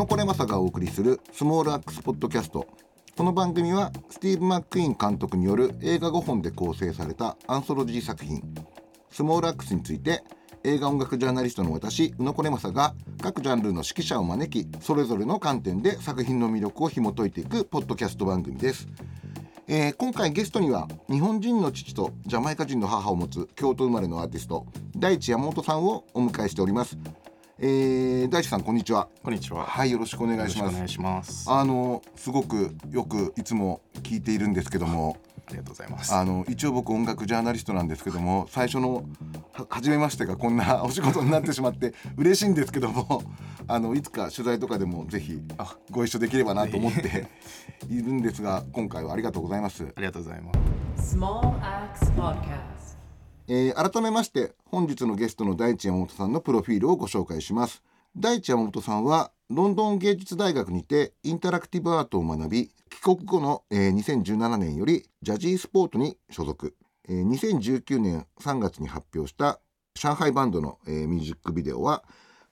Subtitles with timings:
[0.00, 2.66] 野これまさがお送りするスモールアックスポッドキャスト。
[3.18, 8.42] この番組はスティーブ・マック・イーン監督による映画5本で構成されたアンソロジー作品。
[9.10, 10.24] スモールアックスについて
[10.64, 18.88] 映画音楽ジャーナリストの私宇野これまさが各ジャンルの指揮者を招きそれぞれの観点で作品の魅力を紐解いていくポッドキャスト番組です、
[19.68, 24.64] えー今回ゲストには日本人の父とジャマイカ人の母を持つ京都生まれのアーティスト
[24.96, 26.96] 大地山本さんをお迎えしております、
[27.62, 29.64] えー大地さんこんにちはこんにちは。
[29.64, 31.50] はいよろしくお願いしますよろしくお願いします。
[31.50, 36.14] あのすごくよくいつも聞いているんですけどもありがとうございます。
[36.14, 39.04] あの一応僕音楽ジャーナリストなんですけども最初の
[39.52, 43.22] は初めましてがこんな お仕事になってしまって嬉しいんですけども
[43.68, 47.26] あのいつか取材とかでもぜひあご一緒できればなと思って
[47.90, 49.84] いるんですが今回はありがとうございます。
[49.84, 50.50] ありがとうございま
[52.56, 52.79] す。
[53.52, 57.82] えー改めまして本日のゲストの大地山本さんのプロフィールをご紹介します。
[58.16, 66.76] 大地山本さんはロンドン芸術大学にてインタラクティブアートを学び帰国後の、えー2017年よりジャジースポートに所属、
[67.08, 69.58] えー2019年3月に発表した
[69.96, 72.04] 上海バンドの、えーミュージックビデオは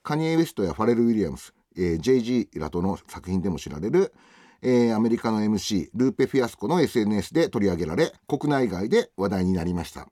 [0.03, 4.13] カニエ・ウェストやファレル・ウィリアムス、えー JG らとの作品でも知られる
[4.61, 10.09] えーアメリカの MC ルーペ・フィアスコの SNS で取り上げられ国内外で話題になりました。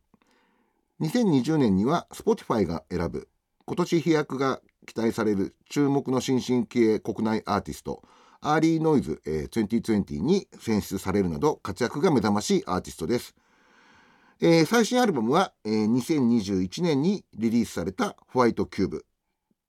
[1.01, 3.27] 2020年には Spotify が選ぶ
[3.65, 8.01] 今年飛躍が期待される注目の新進気鋭国内アーティスト
[8.41, 13.35] アーリーノイズ、えー2020に選出されるなど活躍が目覚ましいアーティストです、
[14.41, 19.05] えー最新アルバムは、えー2021年にリリースされたホワイトキューブ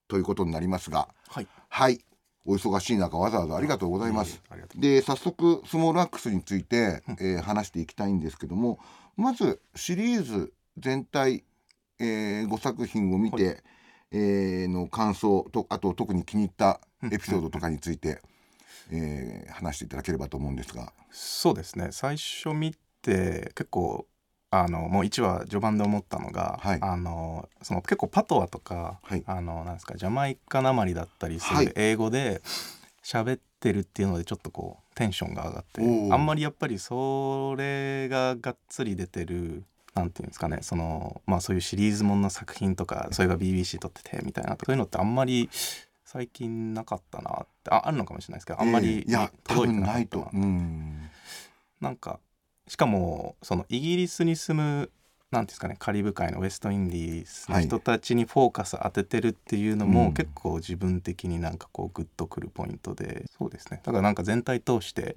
[0.06, 1.46] ということになりますがはい。
[1.68, 2.00] はい
[2.46, 4.80] お忙しい中わざわざありがとうございますい。
[4.80, 8.78] で早速スモールアックスについて、えー話していきたいんですけども
[9.16, 11.44] まずシリーズ全体、
[12.00, 13.54] え5作品を見て、は
[14.10, 18.20] えーの感想とあと特に気に入ったエピソードとかについて、
[18.90, 20.92] えー話していただければと思うんですが。
[21.10, 21.88] そうですね。
[21.90, 24.06] 最初見て結構
[24.50, 26.78] あのもう一話序盤で思ったのが、はい。
[26.80, 29.22] あのその結構パトワとか、はい。
[29.26, 31.66] あのなんですかジャマイカなまりだったりすはい。
[31.66, 32.40] る英語で
[33.04, 35.80] 喋ってるっていうのでちょっとこうテンションが上がって
[36.12, 39.64] あんまりやっぱりそれががっつり出てる
[39.98, 45.48] なんていうんですかねそのまあそういうシリーズものの作品とかそれが BBC 撮っててみたいなそういうのってあんまり
[46.04, 49.92] 最近なかったなってああるのかもしれないですけどあんまりえーいや多届いて分なかったな。
[49.92, 50.30] ないと。
[50.32, 50.40] う。
[50.40, 51.10] ん。
[51.80, 52.18] なんか
[52.66, 54.90] しかもそのイギリスに住む
[55.30, 60.14] なんていうんですかねカリブ海のウェストインディースの人たちにフォーカス当ててるっていうのも、うん。
[60.14, 63.82] 結構自分的になんかこうグッとくるポイントでそうですね。
[63.84, 65.16] だからなんか全体通して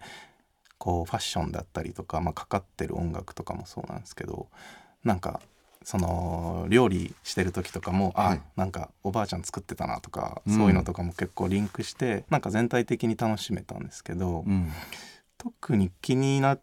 [0.81, 4.47] こうファッションだったりとか、まあ、かかってる音楽とかもそうなんですけど
[5.03, 5.39] なんか
[5.83, 8.37] その料理してる時とかも、はい。
[8.37, 14.71] あなんかおばあちゃん作ってたなとか、うんそういうのとかも結構リンクしてなんか全体的に楽しめたんですけど、うん。
[15.39, 16.61] 特に気になっ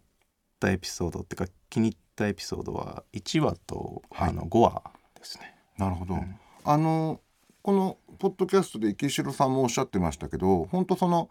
[0.61, 4.29] たエピソードっていうか気に入ったエピソードは1話と、はい。
[4.29, 4.83] あの5話
[5.17, 5.57] ですね。
[5.77, 6.37] なるほど、うん。
[6.65, 7.21] あの
[7.63, 11.29] このポッドキャストで池城さんもおっしゃってましたけど本当その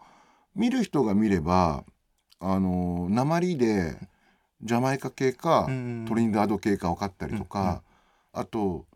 [0.54, 1.84] 見る人が見れば
[2.40, 3.96] あの鉛で
[4.62, 7.82] ジャマイカ系か、うんトリニダード系か分かったりとか、
[8.32, 8.86] あと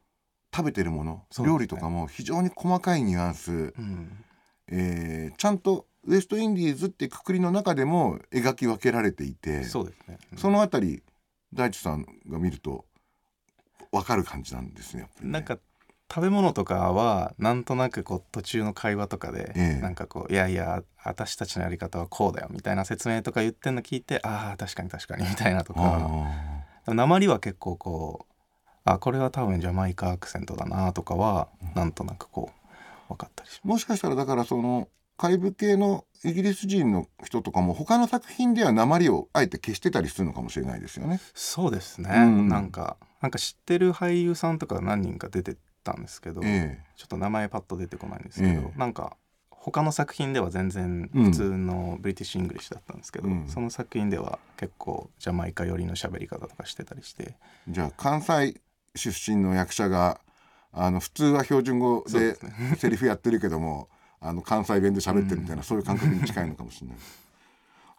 [0.54, 1.44] 食べてるもの、ね。
[1.44, 4.24] 料理とかも非常に細かいニュアンス、うん。
[4.68, 10.18] えーちゃんとウエストインディーズってくくりの中でも描き分けられていてそうですね。
[10.32, 10.38] うん。
[10.38, 11.02] そのあたり
[11.52, 12.86] 大地さんが見ると
[13.92, 15.32] 分かる感じなんですねやっぱりね。
[15.32, 15.58] なんか
[16.12, 19.80] 食べ物とかはなんとなくこう途中の会話とかで、ええ。
[19.80, 25.80] なんかこういやいや私たちのやり方はこうだよみたいな説明とか言ってんの聞いてああ確かに確かにみたいなとか。
[26.84, 28.32] あ鉛は結構こう
[28.84, 32.50] あこれは多分ジャマイカアクセントだなとかはなんとなくこ
[33.08, 41.20] う分かったりしーもしかしたらだからそのカリブ系のイギリス人の人とかも他の作品では鉛をあえて消してたりするのかもしれないですよね。
[41.34, 42.48] そうですね、うん。
[42.48, 48.78] なんかなんか知ってる俳優さんとか何人か出てたんですけど、えちょっと名前パッと出てこないんですけど、ええ。
[48.78, 49.16] なんか
[49.50, 53.46] 他の作品では全然普通のブリティッシュ・イングリッシュだったんですけど、うん。
[53.48, 57.36] その作品では結構ジャマイカ寄りの喋り方とかしてたりして。
[57.68, 58.60] じゃあ関西
[58.96, 60.20] 出身の役者が
[60.72, 62.36] あの普通は標準語で
[62.76, 63.88] セリフやってるけども
[64.20, 65.62] あの関西弁で喋ってるみたいな、うん。
[65.64, 66.96] そういう感覚に近いのかもしれない。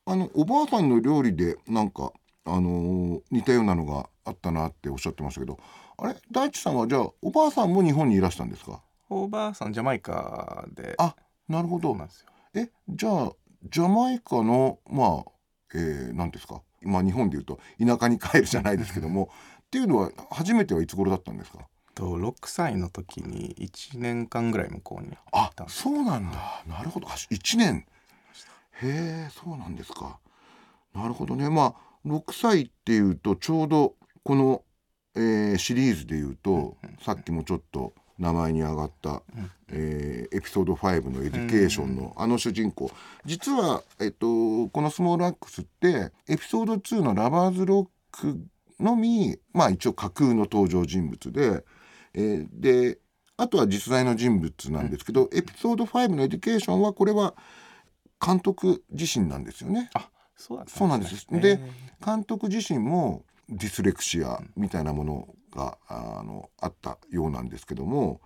[0.06, 2.12] あのおばあさんの料理でなんか
[2.46, 5.58] あのー似たようなのがあったなっておっしゃってましたけど
[5.98, 6.16] あれ？
[6.32, 8.82] 大地さんはじゃあおばあさんも日本にいらしたんですか？
[9.10, 10.96] おばあさんジャマイカで。
[10.98, 11.16] あ
[11.48, 11.90] なるほど。
[11.90, 12.28] そうなんですよ。
[12.56, 13.32] えじゃあ
[13.70, 15.32] ジャマイカのまあ、
[15.76, 16.62] えー、ですか？
[16.82, 19.30] まあ日本でいうと田舎に帰るじゃないですけども
[19.64, 21.60] っていうのは初めてはいつ頃だったんですか？
[21.96, 26.64] と6歳の時に1年間ぐらい向こうにあそうなんだ。
[26.68, 27.08] なるほど。
[27.08, 27.86] あ1年。
[28.82, 30.18] へえそうなんですか。
[30.96, 31.50] なるほどね。
[31.50, 34.64] まあ6歳っていうとちょうどこの、
[35.16, 39.22] えーシリーズでいうと、さっきもちょっと名前に上がった、
[39.70, 42.90] えーエピソード5のエデュケーションのあの主人公。
[43.26, 48.40] 実は、えっと、この「スモールアックス」ってエピソード2の「ラバーズ・ロック」
[48.80, 51.64] のみまあ一応架空の登場人物で、
[52.14, 53.00] えーで
[53.36, 57.36] あとは実在の人物なんですけど、エピソード5のエデュケーションはこれは
[58.24, 59.90] 監督自身なんですよね。
[59.94, 61.40] あそうそうなんですね。
[61.40, 61.60] で
[62.04, 68.20] 監督自身もディスレクシアみたいなものがあのあったようなんですけども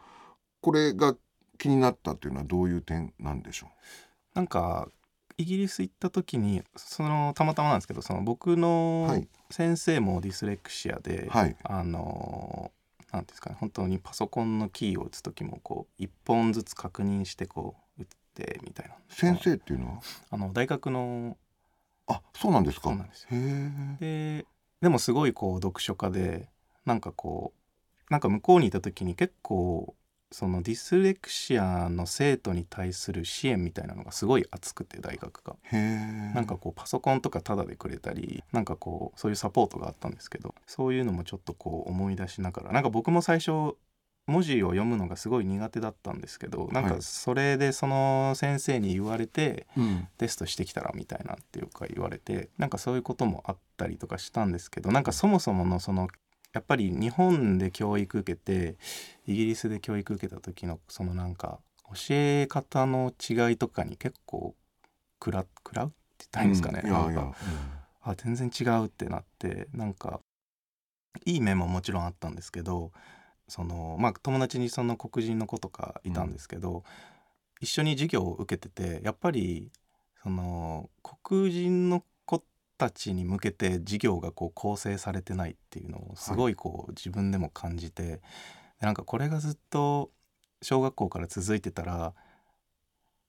[0.61, 1.15] これが
[1.57, 3.67] 気になったというのはどういう点なんでしょ
[4.33, 4.87] なんか
[5.37, 9.27] イギリス行った時にそのたまたまなんですけどその僕のはい。
[9.49, 11.55] 先生もディスレクシアで、はい。
[11.63, 12.71] あの
[13.13, 18.95] なんていうんですかね本当にパソコンのキーを打つ時もこう一本ずつ確認してこう打ってみたいな。
[18.95, 20.01] う先生っていうのは？
[20.31, 21.37] あの大学の
[22.07, 22.95] あそうなんですか。
[23.29, 24.45] でで
[24.81, 26.49] でもすごいこう読書家で
[26.85, 27.53] なんかこ
[28.09, 29.95] うなんか向こうにいた時に結構
[30.31, 35.55] そのディスレクシアの生徒に対する支援みたいなのがすごい熱くて大学が。
[35.71, 43.75] なんかこうパソコンとかタダでくれたりなんかこうそういうサポートがあったんですけどそういうのもちょっとこう思い出しながらなんか僕も最初
[44.27, 50.07] 文字を読むのがすごい苦手だったんですけどなんかはいそれでその先生に言われてうん。
[50.17, 56.07] テストしてきたらみたいなっていうか言われてなんかそういうこともあったりとかしたんですけどなんかそもそものその
[56.53, 58.77] やっぱり日本で教育受けて
[59.27, 61.59] イギリスで教育受けた時のそのなんか
[61.89, 64.55] 教え方の違いとかに結構
[65.23, 66.89] 食ら食らうって言ったらいいんですかね、うん。
[66.89, 67.37] いやいやなんか。
[68.01, 70.21] あ全然違うってなってなんか
[71.25, 72.91] いい面ももちろんあったんですけど
[73.47, 76.83] そのまあ友達にその黒人の子とかいたんですけど、
[77.59, 79.71] 一緒に授業を受けててやっぱり
[80.21, 80.89] その
[81.23, 82.43] 黒人の子
[82.77, 86.55] たちに向けて授業がこう構成されてないっていうのをすごい。
[86.55, 88.21] こう自分でも感じて、で
[88.81, 90.11] なんかこれがずっと
[90.61, 92.13] 小学校から続いてたら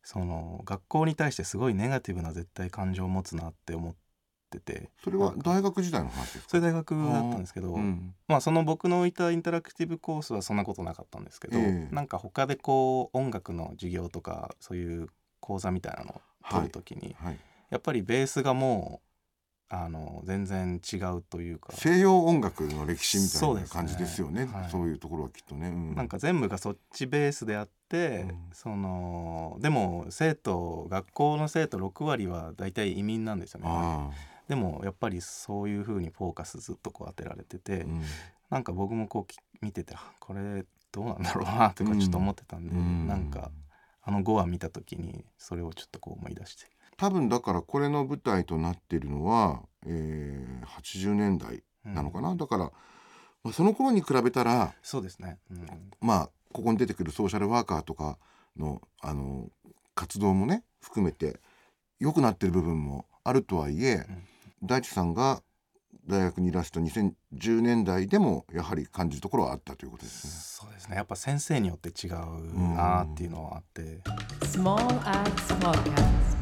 [0.03, 3.95] その学校に対してすごいネガティブな絶対感情を持つなって思っ
[4.49, 4.91] てて。
[5.05, 6.45] それは大学時代の話ですか？
[6.49, 8.15] それ大学だったんですけど、うん。
[8.27, 11.95] まあその僕のいたインタラクティブコースはそんなことなかったんですけど、ええ。
[11.95, 15.09] なんか他でこう音楽の授業とかそういう
[15.41, 17.39] 講座みたいなのを取る時に、はい。
[17.71, 19.09] やっぱりベースがもう
[19.71, 21.75] あの全然違うというか。
[21.75, 24.47] 西洋音楽の歴史みたいうな感じですよね。
[24.47, 24.71] はい。
[24.71, 25.95] そういうところはきっとね、うん。
[25.95, 28.49] なんか全部がそっちベースであって、うん。
[28.53, 33.69] そのでも生徒学校の生徒6割は大体移民なんですよね。
[34.49, 38.03] あでもやっぱりそういう風にフォーカスずっとこう当てられてて、あ、うん。
[38.51, 43.07] なんか僕もこうき見ててあこれどうなんだろうなとかちょっと思ってたんで、うん。
[43.07, 43.51] なんか
[44.03, 46.67] あの5話見た時にそれをちょっとこう思い出して。
[46.97, 52.65] 多分だからこれの舞台となっているのは、えー、80年代なのかな、だから、
[53.45, 58.19] まあ、その頃に比べたらそうですね、うん、まあここに出てくるソーシャルワーカーとか
[58.57, 59.49] のあの
[59.95, 61.41] 活動もね含めて
[62.01, 64.07] 良くなってる部分もあるとはいえ、
[64.63, 65.43] 大地さんが
[66.07, 70.33] 大学にいらした2010年代でもやはり感じるところはあったということですね。
[70.33, 74.01] そうですねやっぱ先生によって違うなっていうのはあって、
[74.41, 76.39] Small Axe Podcast.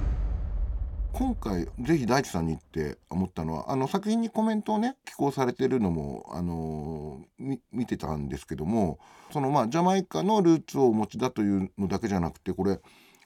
[1.12, 8.99] 今回ぜひ大地さんにって思ったのはあの作品にコメントをね寄稿されてるのもあのみ見てたんですけども
[9.32, 12.80] そのまあジャマイカのルーツをお持ちだというのだけじゃなくてこれ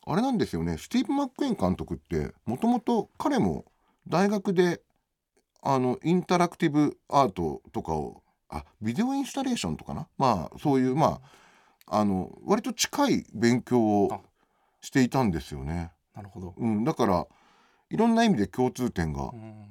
[0.07, 3.65] あれなんですよねスティーブ・マック・エン監督ってもともと彼も
[4.09, 4.83] 大学で
[5.63, 10.09] あのインタラクティブアートとかをあビデオインスタレーションとかな？
[10.19, 11.21] まあそういうま
[11.87, 14.23] ああの割と近い勉強を
[14.81, 15.91] していたんですよね。
[16.15, 17.27] なるほど、うん、だから
[17.91, 19.67] いろんな意味で共通点がうん。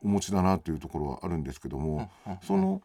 [0.00, 2.38] お持ちだなというところはあるんですけども、うんうん。
[2.42, 2.82] その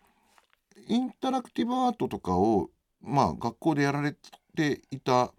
[0.88, 2.70] インタラクティブアートとかを
[3.02, 4.16] まあ学校でやられ
[4.56, 5.32] ていた、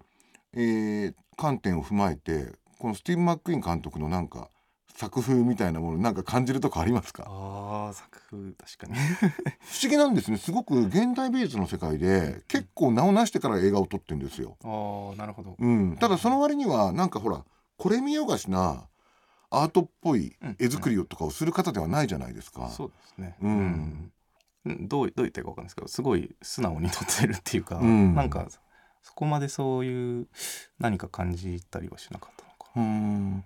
[0.53, 4.49] えー観点を踏まえてこのスティーブ・マック・イーン監督のなんか
[4.95, 7.25] 作風みたいなものなんか感じるとこありますか？
[7.27, 8.93] あー作風確かに。
[9.59, 10.37] 不思議なんですね。
[10.37, 14.57] すごく現代美術の世界で結構名を成してから映画を撮ってるんですよ。
[14.63, 17.43] あーなるほど、うん、ただその割にはなんかほら
[17.77, 18.87] これ見よがしな
[19.49, 22.69] アートっぽい絵作りをとかをする方ではないじゃないですか。
[22.69, 23.35] そうですね。
[23.41, 24.11] うん。
[24.65, 24.87] うん。
[24.87, 28.15] どうどう言っていいか分かんないですけどすごい素直に撮ってるっていうか、うん。
[28.15, 28.47] なんか
[29.03, 30.27] そこまでそういう
[30.79, 32.44] 何か感じたりはしなかった
[32.75, 33.43] うん。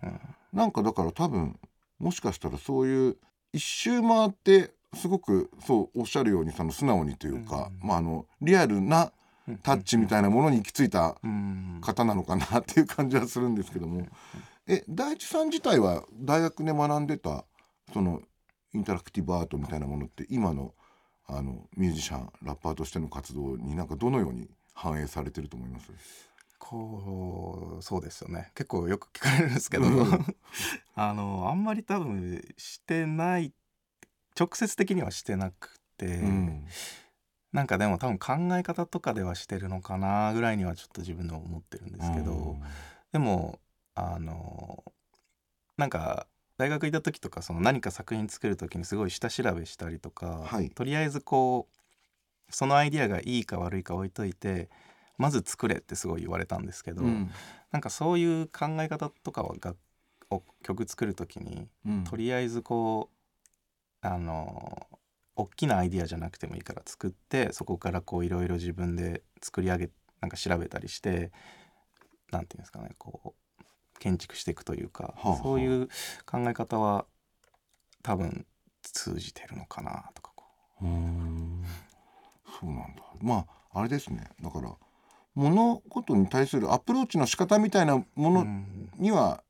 [0.53, 1.59] な、うんかだから多分
[1.99, 3.17] もしかしたらそういう
[3.53, 7.87] 一周回ってすごくそうおっしゃるようにその素直にというか、うん。
[7.87, 9.11] まああのリアルな
[9.63, 11.79] タッチみたいなものに行き着いたうん。
[11.81, 14.05] 方なのかなっていう感じはするんですけども。
[14.67, 17.43] え大地さん自体は大学で学んでた
[17.91, 18.21] その
[18.73, 20.75] インタラクティブアートみたいなものって今の
[21.27, 25.91] あのミュージシャンラッパーとしての活動になんかどのように反映されてると思います？
[26.59, 28.51] こうそうですよね。
[28.53, 30.35] 結構よく聞かれるんですけど、うん。
[30.93, 33.53] あのあんまり多分してない
[34.37, 36.67] 直接的にはしてなくて、うん。
[37.51, 42.57] なんかでも多分考え方とかではしてるのかなぐらいにはちょっと自分でも思ってるんですけど、
[43.11, 43.59] でも
[43.95, 44.83] あの
[45.77, 50.69] なんか大学行った時とかその何か作品作る時にすごい下調べしたりとか、はい。
[50.69, 54.69] とりあえずこうそのアイディアがいいか悪いか置いといて
[55.19, 57.29] まず作れってすごい言われたんですけど、うん。
[57.71, 59.75] なんかそういう考え方とかはが
[60.31, 62.03] を曲作る時にうん。
[62.05, 64.87] とりあえずこうあの
[65.35, 69.89] 大きなアイディアじゃなくてもいいから作ってそこからこういろいろ自分で作り上げ
[70.21, 71.31] なんか調べたりして
[72.31, 73.63] なんていうんですかねこう
[73.99, 75.43] 建築していくというか、はあはあ。
[75.43, 75.89] そういう
[76.25, 77.05] 考え方は
[78.03, 78.45] 多分
[78.81, 80.45] 通じてるのかなとかこ
[80.81, 81.65] うーん。
[82.59, 83.03] そうなんだ。
[83.21, 84.29] まああれですね。
[84.41, 84.73] だから
[85.35, 88.89] 物事に対するアプローチの仕方みたいなもう、のうん。
[88.97, 89.43] には、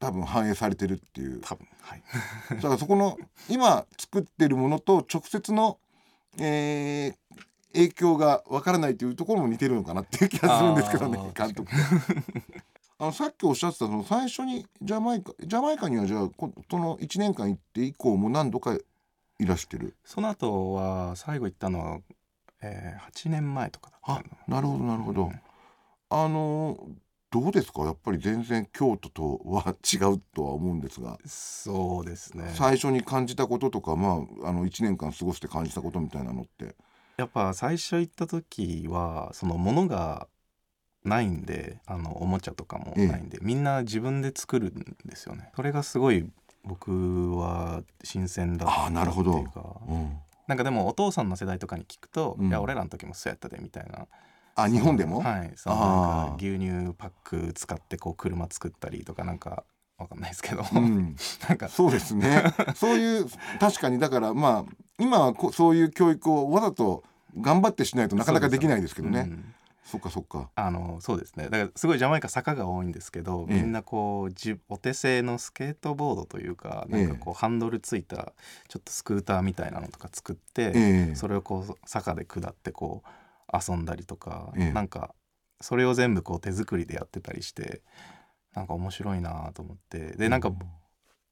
[0.00, 1.40] 多分反映されてるっていう。
[1.40, 2.02] 多分はい。
[2.56, 3.16] だからそこの
[3.48, 5.78] 今作ってるものと直接の、
[6.38, 7.14] えー
[7.74, 11.70] 影響がわからないというところも似てるのかなっていう気がするんですけどね監督。
[12.98, 18.80] あのさっきおっしゃってたその最初にジャマイカジャマイカにはじゃあこその1年間行って以降も何度かい
[19.46, 19.96] らしてる？
[20.04, 21.98] その後は最後行ったのは、
[22.62, 25.40] えー、8年前とかあなるほどなるほど、うん
[26.10, 26.78] あの
[27.30, 27.82] どうですか？
[27.82, 32.52] やっぱり全然京都とは違うとは思うんですが、そうですね。
[32.54, 36.76] 最初に感じたこととかまああの1年間過ごして感じたことみたいなのって。
[37.16, 40.28] やっぱ最初行った時はその物が
[41.04, 45.50] ないんであのおもちゃとかもないんで、みんな自分で作るんですよね。
[45.56, 46.24] それがすごい
[46.62, 49.32] 僕は新鮮だったあーなるほど。
[49.32, 52.48] っていうかうんなんかでもお父さんの世代とかに聞くと「うん。
[52.48, 54.06] いや俺らの時もそうやったで」みたいな。
[54.56, 55.52] あ日本でも、はい。
[55.56, 59.64] そのなんか牛乳パック使ってこう車作ったりとかなんか
[59.98, 61.16] わかんないですけど、うん、
[61.48, 61.68] なんか。
[61.68, 62.44] そうですね。
[62.76, 63.26] そういう
[63.58, 67.02] 確かにだからまあ今はこそういう教育をわざと
[67.40, 69.20] 頑張ってしないとなかなかできないですけどね。
[69.20, 69.54] うん
[69.84, 70.50] そっかそっか。
[70.54, 71.44] あのそうですね。
[71.44, 73.62] だからすごいジャマイカ坂が多いんですけど、ええ。
[73.62, 78.32] みんなこうじお手製のスケートボードというかなんかこうハンドルついた
[78.68, 81.14] ちょっとスクーターみたいなのとか作って、ええ。
[81.14, 84.72] それをこう坂で下ってこう遊んだりとか、ええ。
[84.72, 85.14] なんか
[85.60, 87.82] それを全部こう手作りでやってたりして
[88.54, 90.16] なんか面白いなと思って。
[90.16, 90.50] でなんか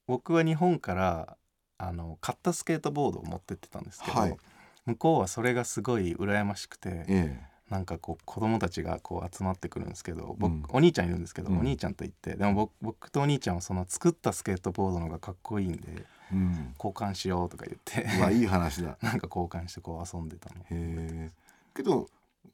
[0.06, 1.38] 僕は日本から
[1.78, 4.36] あの買ったスケートボードを持ってってたんですけど、はい。
[4.84, 6.90] 向こうはそれがすごい羨ましくて。
[6.90, 10.64] ええなんかこう子供たちがこう集まってくるんですけど僕、うん。
[10.68, 11.58] お兄ちゃんいるんですけど、うん。
[11.60, 16.74] お兄ちゃんと行ってでも僕僕とお兄ちゃんはその作ったスケートボードの方がかっこいいんでうん。
[16.76, 18.98] 交換しようとか言ってうわいい話だ。
[19.00, 20.60] なんか交換してこう遊んでたの。
[20.60, 21.30] へえ
[21.74, 22.08] けど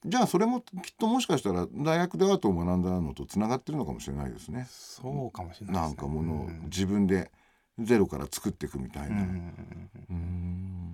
[0.07, 4.69] じゃあそれもきっともしかしたら大学でアートを学んだのとつながってるのかもしれないですね。
[4.71, 6.01] そうかもしれないなんですね。
[6.01, 6.61] かものをうん。
[6.67, 7.33] 自分で
[7.81, 10.88] ゼロから作っていくみたいな、うん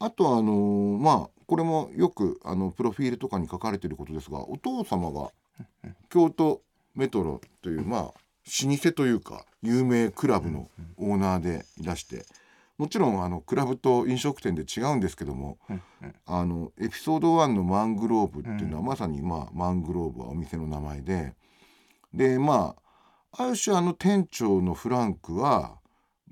[0.00, 5.30] あとはあのーまあこれもよくあのプロフィールとかに書かれていることですがお父様が
[6.10, 6.60] 京都
[6.94, 8.12] メトロというまあ老
[8.76, 12.26] 舗というか有名クラブのオーナーでいらして
[12.76, 15.58] もちろんあのクラブと飲食店で違うんですけども
[16.26, 18.86] あのエピソード1のマングローブっていうのはうん。
[18.86, 21.34] まさにまあマングローブはお店の名前で
[22.14, 22.74] でま
[23.32, 25.78] あある種あの店長のフランクは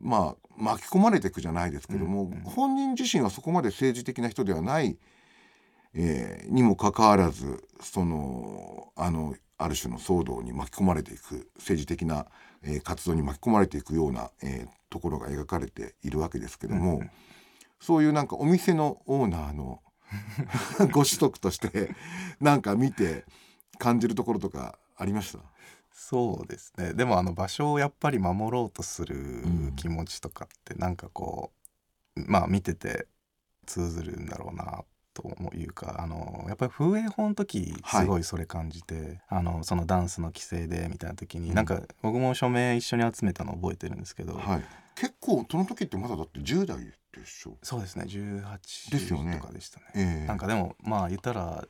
[0.00, 2.41] まあ巻き込まれていくじゃないですけども、うんうん。
[2.43, 4.99] 本人自身はそこまで政治的な人ではない、
[5.95, 12.26] えーにもかかわらずそのあのある種の騒動に巻き込まれていく政治的な、
[12.62, 17.11] えー活動に巻き込まれていくような、えーところが描かれているわけですけども、うんうん。
[17.81, 19.81] そういうなんかお店のオーナーの
[20.93, 21.91] ご子息として
[22.41, 23.25] なんか見て
[23.79, 25.41] 感じるところとかありました？
[26.08, 26.94] そうですね。
[26.94, 29.72] でもあの場所をやっぱり守ろうとするん。
[29.75, 31.50] 気持ちとかってなんかこ
[32.16, 33.08] う、まあ見てて
[33.66, 34.84] 通ずるんだろうな
[35.14, 38.04] というかあのやっぱり風営法の時はい。
[38.04, 41.54] すごいそれ感じて、あのそのダンスの規制でみたいな時に、うん。
[41.56, 44.64] なんか僕も署名一緒に集めたの覚えてるんですけど、はい。
[44.94, 46.92] 結構その時ってまだだって10代で
[47.26, 47.56] しょ？
[47.64, 48.04] そうですね。
[48.04, 48.16] です
[49.12, 49.38] よ18ね。
[49.40, 49.86] とかでしたね。
[49.96, 50.26] ええ。
[50.28, 51.66] なんかでもまあ言ったら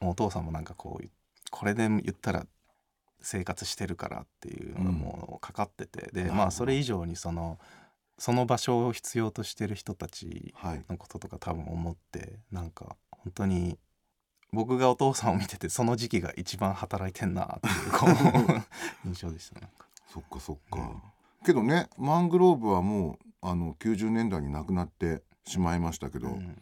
[0.00, 1.08] お父さんもなんかこう
[1.50, 2.46] これで言ったら
[3.22, 7.58] 生活してるからっていうのがもうかかってて、でまあそれ以上にその
[8.18, 13.78] その場所を必要としてる人たちはいのこととか多分思ってなんか本当に
[14.52, 18.64] 僕がお父さんを見ててその時期が一番働いてんなっていう
[19.06, 19.60] 印象でした
[20.12, 21.02] そっかそっか、うん
[21.44, 26.56] けどねマングローブはもうあの90年代になくなってしまいましたけど、うん、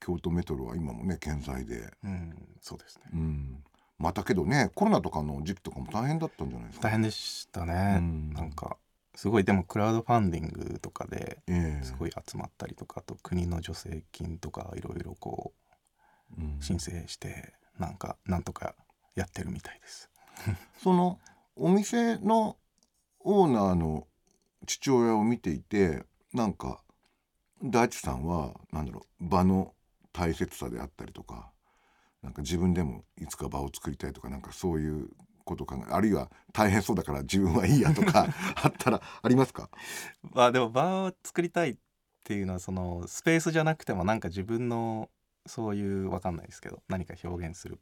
[0.00, 3.02] 京都メトロは今もね健在で、うん、そうですね。
[3.12, 3.56] うん、
[3.98, 6.88] またけどねコロナとかの時期とかも大変だったんじゃないですか？
[6.88, 8.32] 大変でしたね、うん。
[8.32, 8.76] なんか
[9.14, 11.84] すごいでもクラウドファンディングとかでええ。
[11.84, 15.52] すごい集まったりとかあと国の助成金とかいろいろこ
[16.36, 18.74] う申請してなんかなんとか
[19.14, 20.10] やってるみたいです。
[20.82, 21.20] その
[21.56, 22.56] お店の
[23.20, 24.08] オーナーの
[24.66, 26.82] 父親を見ていてなんか
[27.62, 29.72] 大地さんはなんだろう場の
[30.12, 31.52] 大切さであったりとか
[32.24, 35.08] なんか自分でもいつか場を作りたいとかなんかそういう
[35.44, 38.26] こと考えあるいは大変そうだから自分はいいやとか
[38.62, 39.68] あったらありますか？
[40.22, 41.76] まあでも場を作りたいっ
[42.24, 45.10] ていうのはそのスペースじゃなくてもなんか自分の
[45.46, 47.78] そういうわかんないですけど何か表現する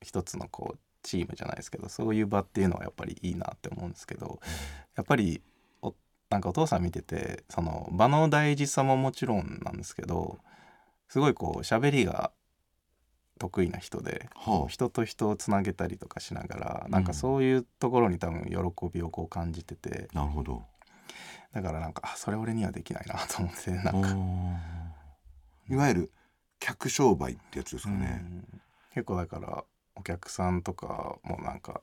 [0.00, 4.40] 一つのこうチームじゃないですけどそういう場っていうのはやっぱりいいなって思うんですけど
[4.96, 5.42] やっぱり
[5.82, 5.94] お
[6.30, 10.38] なんかお父さん見ててその場の大事さももちろんなんですけど
[11.08, 12.32] すごいこう喋りが
[13.38, 14.68] 得意な人ではあ。
[14.68, 18.56] 人と人をつなげたりとかしながらなんかそういうところに多分喜
[18.92, 20.62] びをこう感じててなるほど。
[21.52, 24.16] だからなんかあそれ俺にはできないなと思ってなんか、
[25.68, 26.12] いわゆる
[26.58, 28.60] 客商売ってやつですかね、うん。
[28.94, 29.64] 結構だから
[29.94, 31.80] お客さんとかもなんか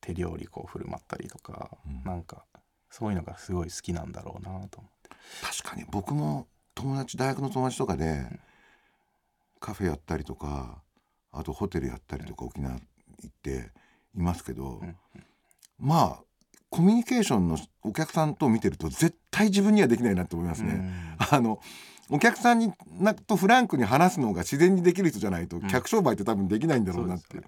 [0.00, 2.02] 手料理こう振る舞ったりとか、うん。
[2.04, 2.44] なんか
[2.90, 5.10] そういうのがすごい好きなんだろうなと思って。
[5.42, 5.84] 確かに。
[5.90, 8.40] 僕も友達大学の友達とかでん。
[9.60, 10.82] カフェやったりとか
[11.34, 12.80] あとホテルやったりとか沖縄行
[13.26, 13.70] って
[14.16, 14.96] いますけど、うん
[15.78, 16.24] まあ
[16.70, 21.16] コミュニケーションのお客さんと見てると絶対自分にはできないなと思いますね。
[21.30, 21.60] あの
[22.10, 27.42] お客さんになとフランクに話すのが自然にできる人じゃないと、ん客商売って多分できないんだろうなって。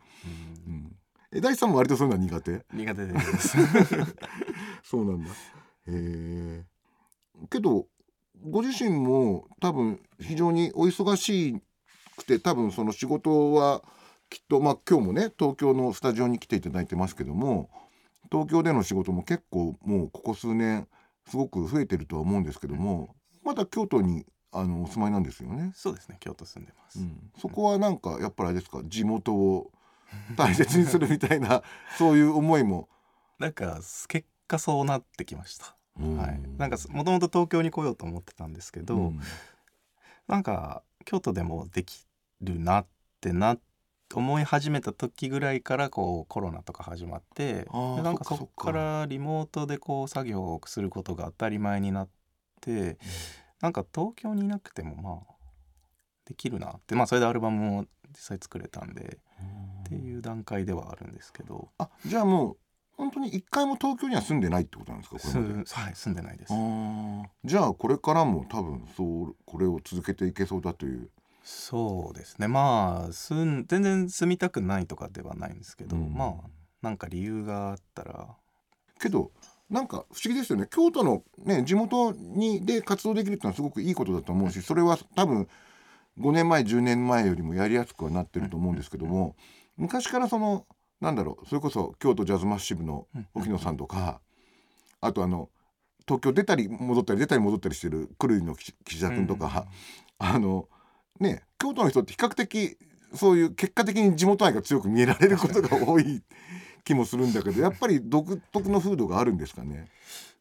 [1.33, 2.51] え大地さんも割とそういうのは苦手？
[2.53, 3.57] うん苦手です。
[4.85, 5.31] そうなんだ。
[5.31, 5.35] へ
[5.89, 6.65] え。
[7.51, 7.87] けど
[8.49, 11.61] ご自身も多分非常にお忙し
[12.17, 13.83] くて多分その仕事は
[14.31, 17.71] きっとまあ今日もね東京のスタジオに来ていただいてますけども
[18.31, 20.89] 東京での仕事も結構もうここ数年
[21.29, 25.73] すごく増えてるとは思うんですけどもまだ京都にあのお住まいなんですよね？
[25.75, 26.99] そうですね京都住んでます。
[26.99, 28.81] うん、そこはなんかやっぱりあれですか？
[28.87, 29.71] 地元を
[30.37, 31.63] 大切にするみたいな
[31.99, 32.89] そういう思いも？
[33.39, 35.77] なんか結果そうなってきました。
[36.01, 39.21] うんはい、なんかもともと東京に来ようと思ってたんですけど、うん
[40.27, 42.06] なんか京都でもでき
[42.41, 42.87] るなっ
[43.21, 43.59] てな
[44.15, 52.09] 思い始めた時ぐらいからこうコロナとか始まってなんかそこからリモートでこう作業をすることが当たり前になっ
[52.61, 52.99] て
[53.61, 55.37] なんか東京にいなくてもまあ
[56.25, 59.19] できるなってまあそれでアルバムも実際作れたんで
[59.81, 61.71] っていう段階ではあるんですけど。
[61.79, 62.57] あじゃあもう
[62.97, 66.53] 本当に一回も東京には住んでないってことなんですかこすれはい住んでないです。
[67.45, 71.11] じゃあこれからも多分そうこれを続けていけそうだという
[71.49, 72.49] そうですね。
[72.49, 76.13] まあ住ん全然住みたくないとかではないんですけど、うん。
[76.13, 76.51] まあ
[76.83, 78.35] なんか理由があったら。
[78.99, 79.31] けど
[79.71, 80.67] なんか不思議ですよね。
[80.69, 85.47] 京都のね地元にで活動できるってのはすごくいいことだと思うしそれは多分
[86.19, 89.37] 5年前10年前よりもやりやすくはなってると思うんですけども
[89.77, 90.67] 昔からその
[91.01, 94.21] なんだろうそれこそ京都ジャズマッシブの沖野さんとか
[95.01, 95.49] あとあの
[96.09, 99.67] 東京出たり戻ったり出たり戻ったりしてるクルイの岸岸田君とか、
[100.19, 100.69] あの
[101.21, 102.77] ね京都の人って比較的
[103.15, 106.23] そういう結果的に地元愛が強く見えられることが多い
[106.85, 109.89] 気もするんだけど やっぱり独特の風土があるんですかね。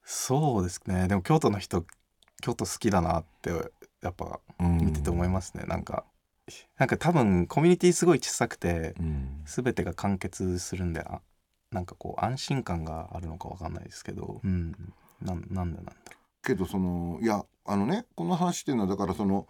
[0.04, 1.08] そうですね。
[1.08, 1.86] でも京都の人
[2.42, 3.50] 京都好きだなって
[4.02, 6.06] やっぱ見てて思いますね、なんか
[6.78, 9.42] なんか多分コミュニティすごい小さくてうん。
[9.46, 11.22] 全てが完結するんであ
[11.72, 11.82] な。
[11.82, 14.76] んかこう安心感があるのかわかんないですけど、うん、
[15.22, 15.98] なんなんでなんだろ
[16.44, 19.48] けどそのいやあのねこの話っていうのはだからその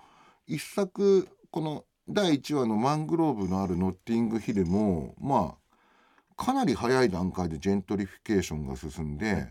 [0.47, 5.65] 一作この第1話のマングローブのあるノッティングヒルもまあ
[6.43, 9.47] かなり早い段階でジェントリフィケーションが進んで、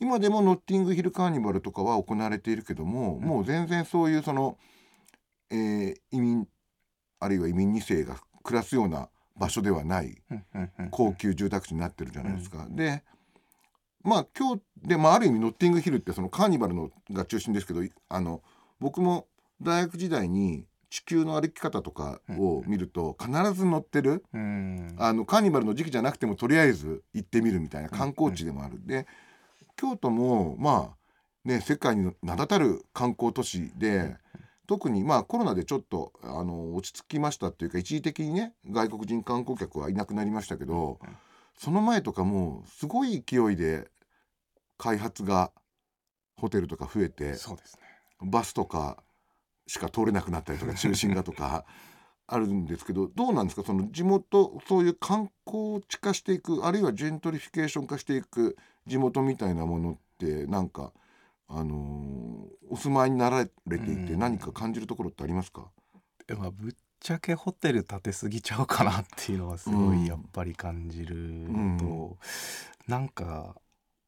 [0.00, 4.56] 今でもノッティングヒルカーニバルとかは行われているけども、もう全然そういうその、
[5.50, 6.48] えー移民
[7.20, 10.22] あるいは移民2世が暮らすような場所ではない
[10.90, 12.66] 高級住宅地になってるじゃないですか。
[12.70, 13.02] で
[14.02, 18.42] まあ今日で、まあ、ある意味ノッティングヒルってそのカーニバルのが中心ですけどあの
[18.80, 19.26] 僕も
[19.64, 24.94] 大学時代に地球の歩き方とかを見ると必ず載ってる、うん。
[24.98, 28.80] あのカーニバルの時期じゃなくてもとりあえず行ってみるみたいな観光地でもある。
[28.86, 29.06] で
[29.76, 31.04] 京都もまあ
[31.44, 34.16] ね、世界に名だたる観光都市で
[34.66, 41.16] 特にまあコロナでちょっとあの落ち着きましたっていうか一時的にね外国人観光客はいなくなりましたけどうん。
[41.56, 43.88] その前とかもうすごい勢いで
[44.76, 45.52] 開発が
[46.36, 47.82] ホテルとか増えてそうですね。
[48.22, 49.02] バスとか
[49.66, 51.64] しか通れなくなったりとか中心がとか
[52.26, 53.62] あるんですけどどうなんですか？
[53.66, 60.92] その地元そういう観光地化していくあるいはジェントリフィケーション化していく地元みたいなものってなんか、
[61.48, 64.18] あのーお住まいになられていてうん。
[64.18, 65.70] 何か感じるところってありますか、
[66.26, 70.04] ぶっちゃけホテル建てすぎちゃうかなっていうのはすごうん。
[70.04, 71.76] いやっぱり感じるん。
[71.78, 72.18] と、
[72.88, 73.54] なんか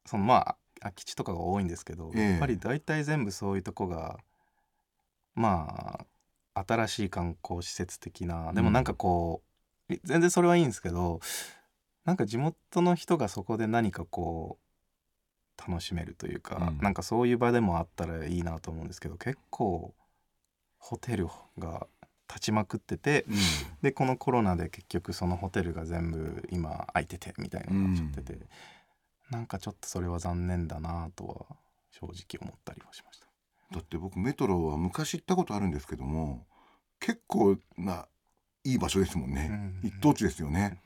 [0.06, 2.30] そのまあ空き地とかが多いんですけど、ええ。
[2.30, 4.18] やっぱり大体全部そういうとこが
[5.37, 6.01] ま
[6.55, 9.42] あ新しい観光施設的なでもなんかこ
[9.88, 11.20] う、全然それはいいんですけど
[12.05, 16.79] なんか地元の人がそこで何かこう楽しめるというか、うん。
[16.79, 19.94] なんかそういう場でもあったらいいなと思うんですけど結構
[20.79, 21.87] ホテルが
[22.29, 23.25] 立ちまくってて
[23.83, 28.38] でこのコロナで結局そのホテルが全部今空いててみたいになっちゃってて、
[29.31, 31.57] なんかちょっとそれは残念だなとは
[31.90, 33.25] 正直思ったりはしました。
[33.72, 36.46] だって僕メトロは昔行ったことあるんですけども
[37.00, 38.07] 結構な
[38.64, 39.48] いい場所ですもんね、
[39.83, 39.88] うん。
[39.88, 40.81] 一等地ですよね。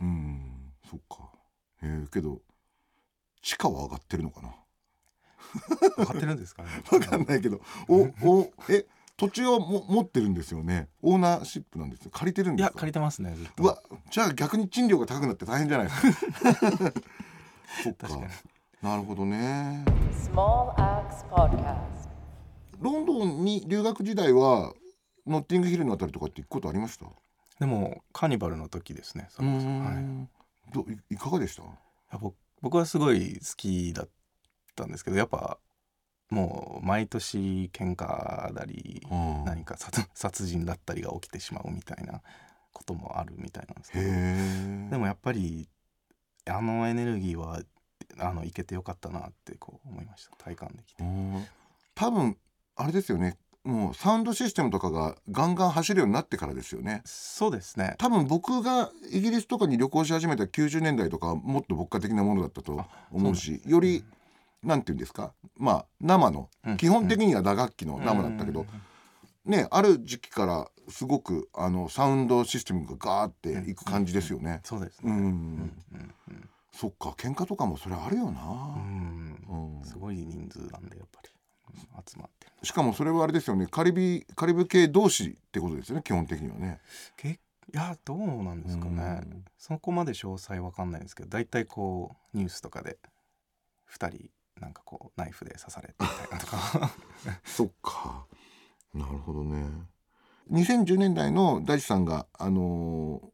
[0.00, 0.72] うん。
[0.88, 1.30] そっか。
[1.82, 2.40] えー、けど
[3.42, 4.54] 地価は上がってるのかな？
[5.96, 6.68] 分かってるんですかね？
[6.92, 7.60] わかんないけど。
[7.88, 10.88] おおえ土地をも持ってるんですよね。
[11.02, 12.10] オーナーシップなんですよ。
[12.10, 12.74] 借りてるんいですか？
[12.74, 13.62] や借りてますねずっと。
[13.62, 16.92] うわじゃあ逆に賃料が高くなって大変じゃないですか。
[17.84, 18.08] そっか。
[18.82, 19.84] なるほどね。
[20.32, 21.99] Small Axe Podcast.
[22.80, 24.72] ロンドンに留学時代は
[25.26, 27.06] ノッティングヒルのあたりとかって行くことありました？
[27.58, 30.70] でもカーニバルの時ですねそれこそはい。
[30.70, 31.62] いどいいかがでした？
[31.62, 31.70] や
[32.20, 34.08] 僕僕はすごい好きだっ
[34.76, 35.58] たんですけどやっぱ
[36.30, 39.44] もう毎年喧嘩だりうん。
[39.44, 42.22] 何か殺 殺人だったりが起きてしまうみたいな
[42.72, 45.68] こともあるみたいなんですけへどえでもやっぱり
[46.46, 47.60] あのエネルギーは
[48.18, 51.04] あのいけてよかったなってこう思いました体感できて。
[51.94, 52.38] 多分
[52.80, 53.36] あれですよね。
[53.62, 57.02] もうサウンドシステムとかがガンガン走るようになってからですよね。
[57.04, 57.94] そうですね。
[57.98, 64.02] 多分僕がイギリスとかに旅行し始めた90年代とかはもっと牧歌的なものだったと思うしより
[64.62, 65.32] なんていうんですか？
[65.58, 66.48] まあ生の。
[66.66, 66.76] うん。
[66.78, 68.60] 基本的には打楽器の生だったけど
[69.46, 74.60] うんねある時期からすごくあのサウンドシステムがガーっていく感じですよね。
[74.64, 75.12] そうですね。
[75.12, 75.72] うん、うんうん
[76.28, 78.40] うんそっか喧嘩とかもそれあるような。
[78.40, 79.36] ん。
[79.82, 79.84] うん。
[79.84, 81.28] すごい人数なんでやっぱり。
[81.28, 81.39] うん
[82.06, 82.52] 集まってる。
[82.62, 86.80] しかもそれはあれですよねカリビカリブ系同士ってことですよね基本的にはね。
[87.16, 87.38] けい
[87.72, 89.20] やどうなんですかね。
[89.22, 92.98] うんそこまで詳細わかんないんですけど、大体こうニュースとかで
[93.84, 94.30] 二人
[94.60, 96.92] なんかこうナイフで刺されてみたいなとか。
[97.44, 98.26] そっか
[98.94, 99.66] なるほどね。
[100.50, 103.30] 2010年代の大地さんが、あのー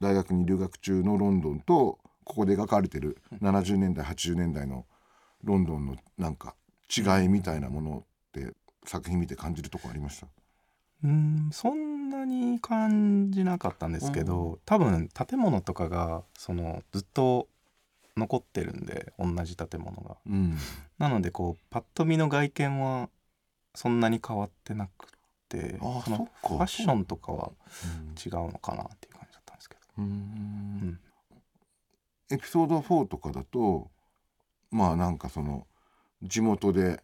[0.00, 4.86] 大学に留学中のロンドンとここで描かれてる70年代80年代の
[5.44, 6.54] ロンドンのなんか
[6.94, 8.52] 違いみたいなものって
[8.84, 10.26] 作品見て感じるとこありました？
[11.04, 17.48] うんそんなに感じなかったんですけど、多分建物とかがそのずっと
[18.16, 20.16] 残ってるんで同じ建物が。
[20.26, 20.56] うん。
[20.98, 23.08] なのでこうパッと見の外見は
[23.74, 25.06] そんなに変わってなく
[25.48, 27.52] てあそのファッションとかは
[28.22, 29.80] 違うのかなっていう感じだったんですけど。
[29.98, 30.04] うん。
[30.04, 30.08] う
[30.86, 31.00] ん。
[32.30, 33.90] エピソード4とかだと
[34.70, 35.66] まあなんかその
[36.22, 37.02] 地元で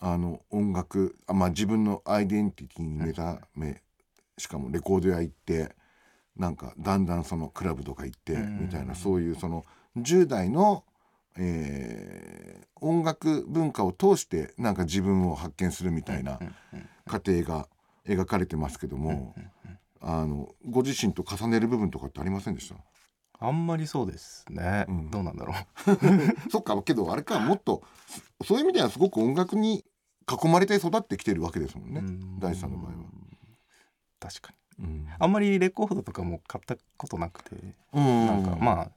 [0.00, 3.82] あの音楽あ、まあ、自分のアイデンティティに目覚め
[4.38, 5.74] しかもレコード屋行って
[6.36, 8.60] なんかだんだんそのクラブとか行ってうん。
[8.62, 9.64] みたいなそういうその
[9.96, 10.84] 10代の、
[11.36, 16.38] えー音楽文化を通してなんか自分を発見するみたいな
[17.06, 17.68] 過程が
[18.08, 19.34] 描かれてますけども
[20.00, 22.76] あのご自身と重ねる部分とかってありませんでした？
[23.40, 25.10] あんまりそうですね、うん。
[25.10, 25.54] どうなんだろ
[26.50, 27.82] そっかけどあれかもっと
[28.38, 29.84] そそういう意味ではすごく音楽に
[30.30, 32.00] 囲まれて育ってきてるわけですもんう、ね。
[32.00, 32.38] うん。
[32.38, 33.04] 大地さんの場合は。
[34.20, 34.84] 確かに。
[34.84, 35.08] うん。
[35.18, 37.56] あんまりレコードとかも買ったことなくて、
[37.92, 38.26] うん。
[38.26, 38.90] なんかまあ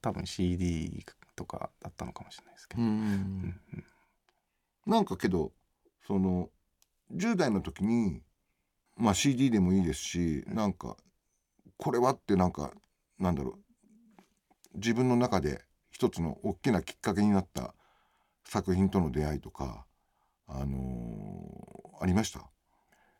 [0.00, 1.04] 多分 CD
[1.36, 2.94] とかだったのかもしれないですけど、うんうん
[3.74, 3.84] うん。
[4.86, 5.52] なんかけど
[6.06, 6.48] その
[7.12, 8.22] 10代の時に、
[8.96, 10.96] まあ、CD でもいいですしなんか
[11.76, 12.72] これはってなんか
[13.18, 13.69] なんだろう
[14.74, 17.74] 自分の中で一つの大きなきっかけになった
[18.44, 19.84] 作品との出会いとか、
[20.46, 22.40] あのーありました？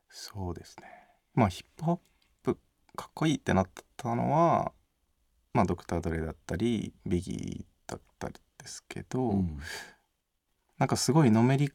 [0.09, 0.87] そうですね。
[1.35, 1.99] まあヒップホッ
[2.43, 2.59] プ
[2.97, 4.73] かっこいいってなったのは
[5.53, 9.45] まあドクター・ドレだったりビギーだったりですけど、
[10.79, 11.71] なんかすごいのめり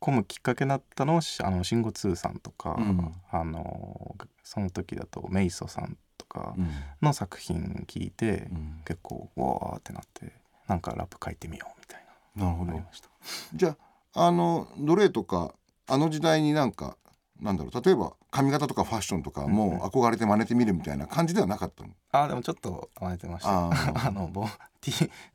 [0.00, 3.12] 込むきっかけになったのはしあの慎吾2さんとか、うん。
[3.30, 6.68] あのその時だとメイソさんとかうん。
[7.02, 8.80] の作品聞いて、うん。
[8.84, 10.32] 結構わーってなって
[10.68, 12.04] なんかラップ書いてみようみたい
[12.36, 12.44] な。
[12.44, 12.72] なるほど。
[12.72, 13.08] 思いました。
[13.54, 13.76] じゃ
[14.14, 15.54] ああの奴隷とか
[15.86, 16.96] あの時代になんか
[17.40, 21.90] なんだろう例えば髪型とかファッションとかも憧れて真似てみるみたいな感じではなかったの？
[22.12, 23.66] あーでもちょっと真似てました。
[23.66, 24.08] あー。
[24.08, 24.30] あの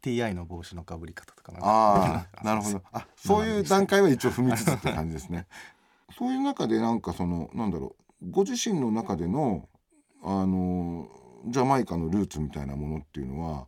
[0.02, 1.67] TI の帽子のかぶり方とかなんか。
[1.67, 2.82] ああなるほど。
[2.91, 5.46] あそういう段階は一応踏みつつって感じですね。
[6.17, 9.67] そういう中でなんかそのなんだろうご自身の中での
[10.23, 11.07] あの
[11.47, 13.67] ジャマイカのルーツみたいなものっていうのは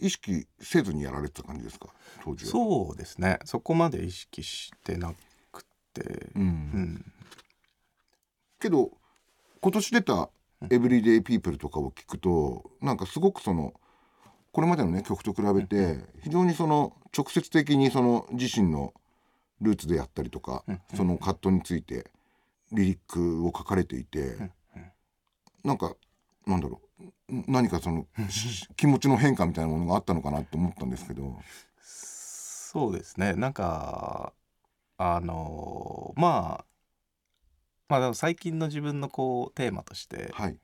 [0.00, 1.88] 意識せずにやられてた感じですか？
[2.24, 2.50] 当時は。
[2.50, 3.38] そうですね。
[3.44, 5.12] そこまで意識してな
[5.52, 5.64] く
[5.94, 6.30] て。
[6.34, 6.42] うん。
[6.42, 7.12] うん。
[8.58, 8.90] けど
[9.60, 10.30] 今年出た
[10.70, 13.72] 「エブリデイ・ピープル」とかを聞くとなんかすごくその
[14.52, 18.92] これまでのね曲と比べて非常にその直接的にその自身の
[19.60, 20.80] ルーツであったりとかうん。
[20.94, 22.10] その葛藤について
[22.72, 24.52] リリックを書かれていてうん
[25.64, 25.94] なんか
[26.46, 26.80] なんだろ
[27.28, 27.34] う。
[27.34, 31.38] ん何かそのし気持ちの変化みたいなものがあったのかなって思ったんですけど。
[31.80, 33.34] そうですね。
[33.34, 34.32] なんか
[34.98, 36.64] あのまあ
[37.88, 40.58] まあでも最近の自分のこうテーマとしてはい。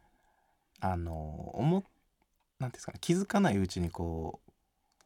[0.80, 1.12] あの
[1.54, 1.82] 思っ
[2.59, 2.98] なんですかね。
[3.00, 4.52] 気づかないうちにこう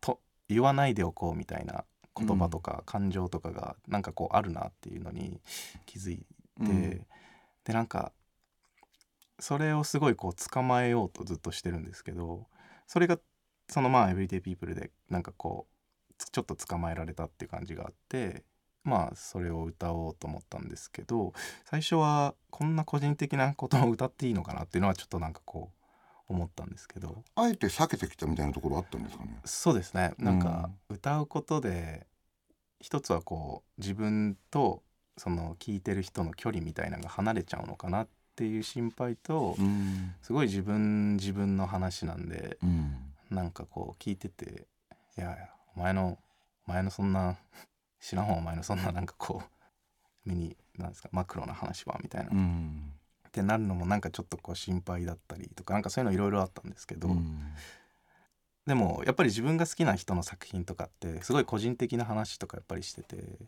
[0.00, 1.84] と言わないでおこうみたいな
[2.16, 5.40] 言葉とか感情とかがなんかこうあるなっていうのに
[5.86, 6.24] 気づいて、
[6.60, 7.06] うん。
[7.64, 8.12] でなんか
[9.40, 12.46] それをすごいこう捕まえようとずっとしてるんですけど
[12.86, 13.18] それが
[13.68, 15.66] そのまあ「エブリデイ・ピープル」でなんかこ
[16.10, 18.44] うつちょっと捕まえられたっていう感じがあって
[18.84, 21.32] まあそれを歌おうと思ったんですけど
[21.64, 27.24] 最初はこんな個人的なことを歌っていいのかなっていうのはちょっとなんかこう思ったんですけど。
[27.34, 29.40] あえて避けてきたみたいなところあったんですかね？
[29.44, 30.14] そうですね。
[30.18, 32.06] なんか歌うことで
[32.80, 34.82] 一つはこう自分と
[35.16, 38.08] その聴いてる人の距離みたいなのが離れちゃうのかなっ
[38.40, 40.14] ていう心配とうん。
[40.22, 42.94] すごい自分自分の話なんでうん。
[43.28, 44.66] なんかこう聞いてて
[45.18, 45.36] 「いや
[45.76, 46.18] お前の
[46.66, 47.36] お前のそんな
[48.00, 49.42] 知らんわお前のそんななんかこ
[50.24, 52.92] うミニなんですかマクロな話は」みたいな、うっん
[53.30, 57.54] てなるのもなんかちょっとこう心配だったりとかなんかそういうのいろいろあったんですけど、うん。
[58.66, 63.38] でもやっぱり自分が好きな人の作品とかってすごい個人的な話とかやっぱりしてて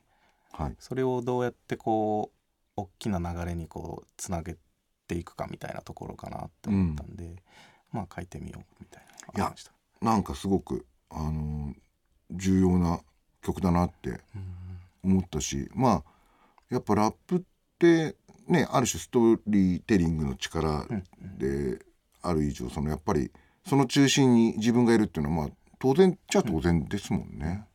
[0.52, 0.76] はい。
[0.78, 2.42] それをどうやってこう
[2.76, 4.56] 大きな流れにこうつなげ
[5.06, 7.42] ていくかみたいなところかなって思ったんで、
[7.92, 9.72] まあ書いてみようみたいなのがありました。
[10.00, 11.74] なんかすごくあの
[12.30, 13.00] 重要な
[13.42, 14.20] 曲だなって
[15.04, 16.02] 思ったしまあ
[16.70, 17.40] やっぱラップっ
[17.78, 18.16] て
[18.48, 21.78] ねある種ストーリーテリングの力うんうんで
[22.22, 23.30] ある以上そのやっぱり
[23.66, 27.66] その中心に自分がいるっていうのはまあ当然っちゃ当然ですもんね。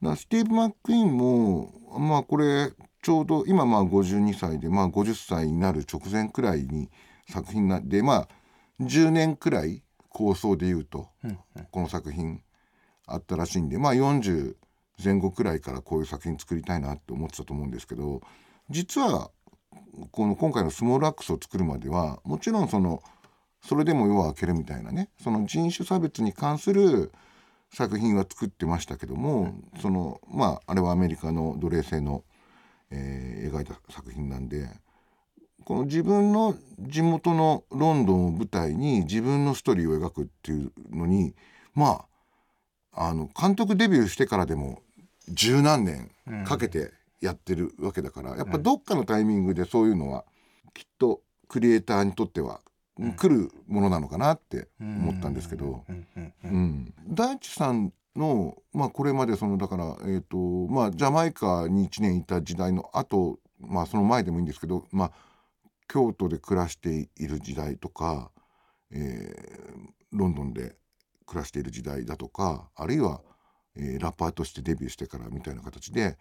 [0.00, 2.72] だからスティーブ・マック・イーンもまあこれ
[3.08, 6.90] ちょうど今まあ52歳でまあ50歳になる直前くらいに
[7.26, 8.28] 作品なんでまあ
[8.82, 11.08] 10年くらい構想でいうと
[11.70, 12.42] この作品
[13.06, 14.56] あったらしいんでまあ40
[15.02, 18.20] 前後くらいからこういう作品作りたいなって思ってたと思うんですけど
[18.68, 19.30] 実は
[20.10, 23.02] この今回の「スモールアックス」を作るまではもちろんその
[23.62, 27.10] それでも夜は明けるみたいなねその人種差別に関する
[27.72, 32.22] 作品は作ってましたけどもそのまああれはアメリカの奴隷制の、
[32.90, 34.68] えー描いた作品なんで
[35.64, 41.34] この自分の地元のロンドンを舞台に自分のストーリーを描くっていうのに
[41.74, 42.04] ま
[42.92, 44.82] ああの監督デビューしてからでも
[45.28, 46.10] 十何年
[46.44, 50.24] かけてやってるわけだから、やっぱどっかのタイミングでそういうのは
[50.74, 52.60] きっとクリエイターにとっては
[53.00, 53.12] ん。
[53.12, 56.06] 来るものなのかなって思ったんですけど、うん。
[56.16, 56.22] うん。
[56.22, 56.60] ううん。
[56.60, 60.36] ん、大地さんの、まあ、これまでそのだから、えーと
[60.72, 65.12] まあ、ジャマイカに1年いた時代のあと、まあ、その前でもいいんですけど、まあ、
[65.88, 68.30] 京都で暮らしている時代とか、
[68.90, 70.74] えーロンドンで
[71.26, 73.20] 暮らしている時代だとかあるいは、
[73.76, 76.16] えーラッパーとしてデビューしてからみたいな形で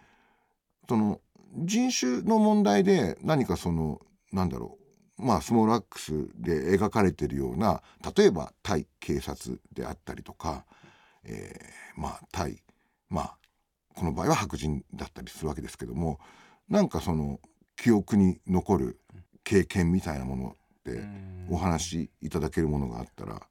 [0.90, 1.22] その
[1.56, 4.02] 人種の問題で何かその
[4.34, 4.78] なんだろ
[5.18, 7.82] うまあスモールアックスで描かれてるような
[8.18, 10.66] 例えば対警察であったりとか、
[11.28, 12.64] えーまあ対
[13.10, 13.38] まあ
[13.96, 16.20] この場合は白人だったりするわけですけども
[16.70, 17.40] なんかその
[17.76, 19.00] 記憶に残る
[19.44, 21.04] 経験みたいなものって
[21.50, 23.42] お話しいただけるものがあったら、ま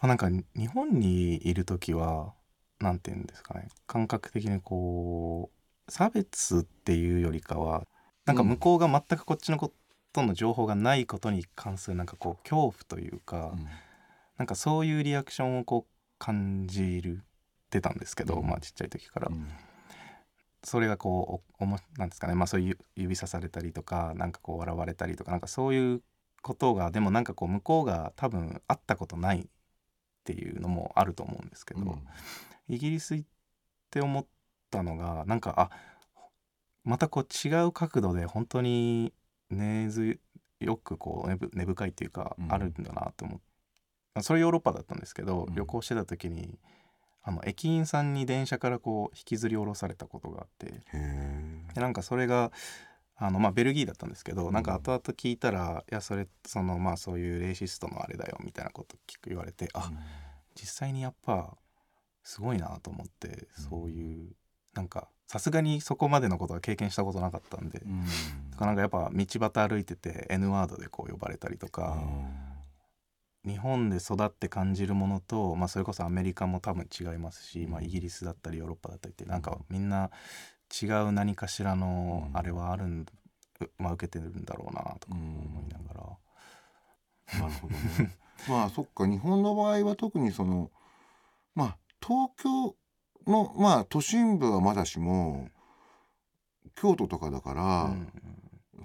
[0.00, 2.32] あ、なんか日本にいる時は
[2.80, 3.68] なんて言うんですかね。
[3.86, 7.86] 感覚的にこう差別っていうよりかは
[8.24, 9.72] なんか向こうが全くこっちのこ
[10.12, 13.54] との情報がないことに関するなんかこう恐怖というか、
[14.38, 17.24] なんかそういうリアクションをこう感じる
[17.70, 18.46] てたんですけど、うん。
[18.46, 19.30] まあちっちゃい時から。
[20.62, 22.34] それがこうおおもなんですかね。
[22.34, 26.02] まあそういう指さされたりとかなんかこう笑われたりとかなんかそういう
[26.42, 29.46] ことがでもなんかこう向こうが多分会ったことないっ
[30.24, 31.98] ていうのもあると思うんですけど、
[32.68, 33.28] イギリス行っ
[33.90, 34.26] て思っ
[34.70, 35.70] たのがなんかあ
[36.84, 39.14] またこう違う角度で本当に
[39.48, 42.52] 根強くこう根深いっていうか、うん。
[42.52, 43.49] あるんだなと思って
[44.22, 45.54] それヨーロッパだったんですけど、うん。
[45.54, 46.58] 旅行してた時に
[47.22, 50.82] あの駅員さんに電車からこう引きずり下ろされたことがあって
[51.74, 52.50] でなんかそれが
[53.16, 54.52] あの、まあ、ベルギーだったんですけど、うん。
[54.52, 59.90] なんか後々聞いたらいやそれそのまあそういうレイシストのあれだよみたいなこと聞く言われてあ
[60.54, 61.56] 実際にやっぱ
[62.22, 64.32] すごいなと思ってそういう
[64.74, 68.04] なんかさすがにそこまでのことは経験したことなかったんで、うん。
[68.50, 71.98] だからなんかやっぱ道端歩いてて N ワードでこう呼ばれたりとか、
[73.46, 80.10] 日本で育って感じるものと、まあ、それこそアメリカも多分違いますし、まあ、イギリスだったりヨーロッパだったりってなんかみんな
[80.82, 82.36] 違う何かしらのうん。
[82.36, 83.06] あれはあるん、
[83.60, 87.40] うまあ、受けてるんだろうなとか思いながら。
[87.40, 87.74] なるほど
[88.04, 88.16] ね。
[88.48, 89.06] まあそっか。
[89.06, 90.70] 日本の場合は特にその
[91.54, 92.76] まあ東京
[93.26, 95.48] のまあ都心部はまだしも
[96.74, 97.88] 京都とかだから、う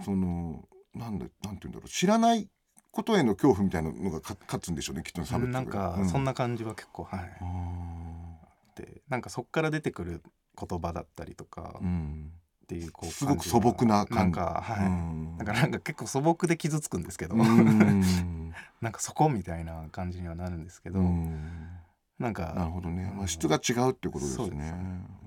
[0.02, 0.04] ん。
[0.04, 1.90] そのなんだなんて言うんだろう。
[1.90, 2.50] 知らない
[2.96, 7.38] ことへの恐怖みたいなのがか勝つんでしょうねきっとね差別なんかうそんな感じは結構はい。
[7.42, 10.24] あでなんかそっから出てくる
[10.58, 12.32] 言葉だったりとかーうん。
[12.64, 14.16] っていうこうすごく素朴な感じ。
[14.16, 15.38] なんかはい、うん。
[15.38, 18.54] だからなんか結構素朴で傷つくんですけど、うん。
[18.82, 21.70] なんかそこみたいな感じにはなるんですけど、うん。
[22.18, 23.28] なんかなるほどね、まあ、うん。
[23.28, 24.50] 質が違うっていうことですね。
[24.52, 24.70] ね。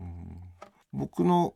[0.00, 0.40] うん。
[0.94, 1.54] 僕の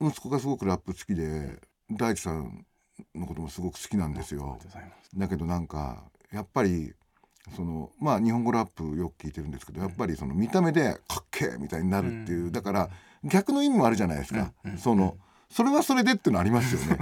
[0.00, 2.66] 息子がすごくラップ好きで大地さん
[3.14, 4.58] のこともすごく好きなんですよ。
[5.16, 6.92] だけどなんかやっぱり
[7.56, 12.52] そのまあ日本語ラップよく聞いてるんですけどやっぱりその見た目でかっけえみたいになるっていう、うん。
[12.52, 12.90] だから
[13.24, 14.70] 逆の意味もあるじゃないですか、うん。
[14.72, 14.78] うん。
[14.78, 15.16] その
[15.50, 16.98] それはそれでっていうのありますよね。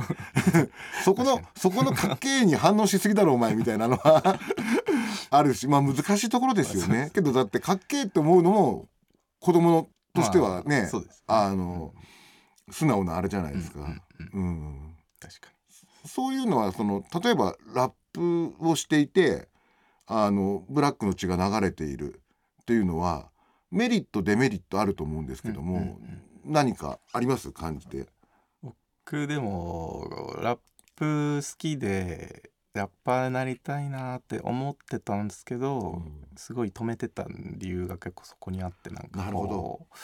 [1.04, 4.38] そこのそこのかっけえに反応しすぎだろお前みたいなのは
[5.30, 7.10] あるしまあ難しいところですよね。
[7.12, 8.88] けどだってかっけえって思うのも
[9.40, 10.88] 子供としてはね、
[11.26, 11.92] まああの
[12.70, 15.55] 素直なあれじゃないですか、うんうんうん確か
[16.06, 19.48] そういうのはその例えばラップをしていて
[20.06, 22.20] あのブラックの血が流れている
[22.62, 23.30] っていうのは
[23.70, 26.52] メリットデメリットあると思うんですけども、うんうんうん。
[26.52, 27.50] 何かあります？
[27.50, 28.06] 感じて。
[28.62, 30.08] 僕でも
[30.40, 30.58] ラッ
[30.94, 36.02] プ好きでラッパーになりたいなって思ってたんですけど、
[36.36, 39.94] すごい止めてた理由が結構そこにあってなんかなるほこう、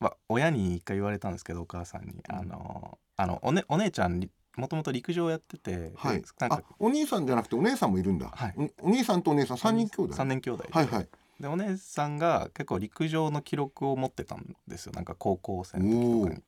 [0.00, 4.18] まあ、親に一回言われたんですけどお母さんに、あのあのお,、ね、お姉ちゃん
[4.56, 6.20] もともと陸上やってて、はい。
[6.20, 8.54] でなんかあお兄さんじゃなくてお姉さんもいるんだ、はい。
[8.78, 10.64] おお兄さんとお姉さん3人兄弟？3年兄弟。
[10.64, 11.08] で,、はいはい。
[11.40, 14.92] でお姉さんが結構陸上の記録を持ってたんですよ。
[14.92, 16.42] なんか高校生の時とかに。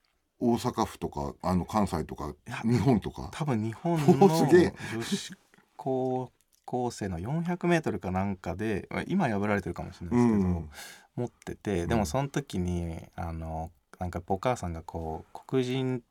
[0.45, 3.29] 大阪府とかあの関西とかや日本とか？
[3.33, 4.61] 多分日本おの女
[5.03, 5.35] 子
[5.77, 6.33] 高
[6.65, 10.71] 校生の 400m かなんかでまあ今破られてるかもしれないですけど、うん
[11.15, 16.03] 持っててでもその時にあのなんかお母さんがこう黒人うん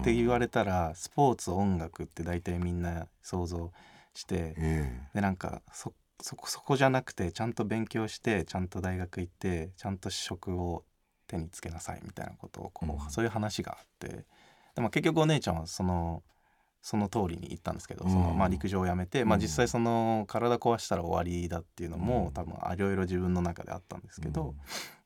[0.00, 3.72] って言われたらスポーツ音楽って大体みんな想像
[4.14, 10.84] してえでなんかそそこそこじゃなくてちゃんと勉強してちゃんと大学行ってちゃんと職を
[11.26, 13.10] 手につけなさいみたいなことをこう、うん。
[13.10, 14.24] そういう話があって
[14.74, 16.22] でも結局お姉ちゃんはその
[16.80, 18.10] その通りに行ったんですけど、うん。
[18.10, 19.42] そのまあ、陸上をやめて、まあ、うん。
[19.42, 22.32] 実際その体壊したら終わりだっていうのも、うん。
[22.32, 24.54] 多分いろいろ自分の中であったんですえけど、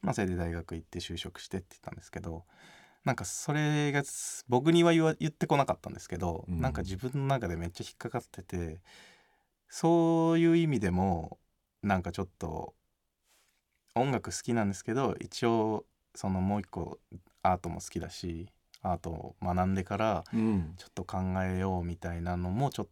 [0.03, 2.45] まあ、それで大学行って就職してって言ったんですけど
[3.05, 6.61] なんかそれがす僕には言わ言ってこなかったんですけど、うん。
[6.61, 8.81] なんか自分の中でめっちゃ引っかかってて
[9.69, 11.39] そういう意味でも
[11.83, 12.75] なんかちょっと
[13.95, 15.85] 音楽好きなんですけど一応
[16.15, 16.99] そのもう一個
[17.43, 18.49] アートも好きだし
[18.83, 20.75] アートを学んでからうん。
[20.77, 22.87] ちょっと考えようみたいなのもちょっ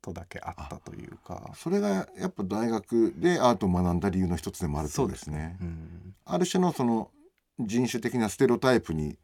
[0.00, 1.50] とだけあったというか。
[1.54, 5.58] それがやっぱ大学でアートを学んだ理由の一つでもあるそうですね。
[5.60, 7.10] うん、ある種のその
[7.58, 9.16] 人種的なステレオタイプにうん、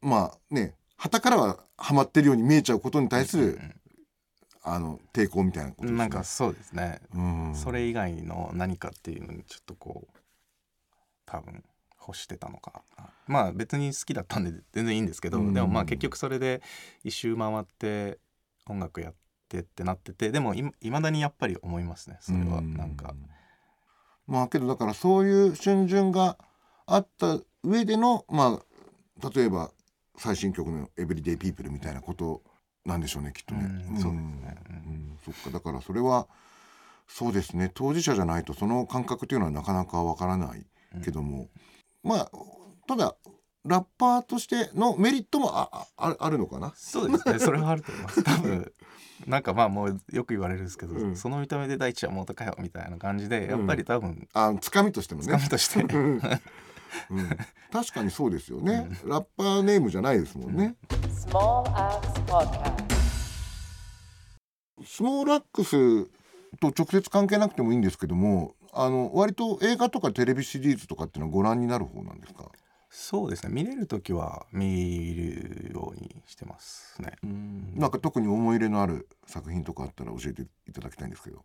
[0.00, 3.80] まあね旗からはハマってるように見えちゃうことに対する、うん
[4.68, 5.98] あの抵抗みたいなことですね。
[5.98, 7.00] なんかそうですね。
[7.14, 10.18] うん、それ以外の何かっていうのにちょっとこう
[11.24, 11.62] 多分
[12.00, 13.04] 欲してたのかな。
[13.28, 15.54] まあ別に好きだったんで全然いいんですけど、うん。
[15.54, 16.62] でもまあ結局それで
[17.04, 18.18] 一周回って
[18.68, 19.14] 音楽やっ
[19.48, 22.60] てってなっててでもいいまだにやっぱり思いますねそれは。
[22.60, 23.14] なんか、
[24.26, 26.38] まあけどだからそういう春巡が
[26.86, 28.75] あった上でのまあ
[29.34, 29.70] 例えば
[30.18, 32.42] 最新曲の「エブリデイ・ピープル」みたいなこと
[32.84, 33.64] なんでしょうねきっとね。
[33.90, 34.56] うんそうですね。
[34.68, 34.76] うん。
[34.76, 35.18] うん。
[35.24, 35.50] そっか。
[35.50, 36.26] だからそれは
[37.08, 37.70] そうですね。
[37.74, 40.66] 当事者じゃないとその感覚というのはなかなかわからない
[41.04, 41.48] けども、
[42.02, 42.30] まあ
[42.86, 43.16] ただ
[43.64, 46.72] ラッパーとしてのメリットもああああるのかな？
[46.76, 47.38] そうですね。
[47.40, 48.22] それはあると思います。
[48.22, 48.72] 多分
[49.26, 51.16] なんかまあもうよく言われるんですけど、うん。
[51.16, 55.84] その見た目で大地はもうかよみたいな感じでやっぱり多分あつかみとしてもつかねみとして、
[57.10, 57.18] うん。
[57.18, 57.28] う ん
[57.72, 61.28] 確かにそうですよね、ラッパーネームじゃないですもんね、Axe
[62.26, 62.84] Podcast.
[64.84, 66.04] スモールラックス
[66.60, 72.50] と直接関係なくてもいいんですけどもあの割と映画とかテレビシリーズとかっていうのはご覧になる方なんですか？
[72.90, 73.52] そうですね。
[73.52, 77.12] 見れる時は見るようにしてますね。
[77.74, 81.44] なんか特に思い入れのある作品とかあったら教えていただきたいんですけど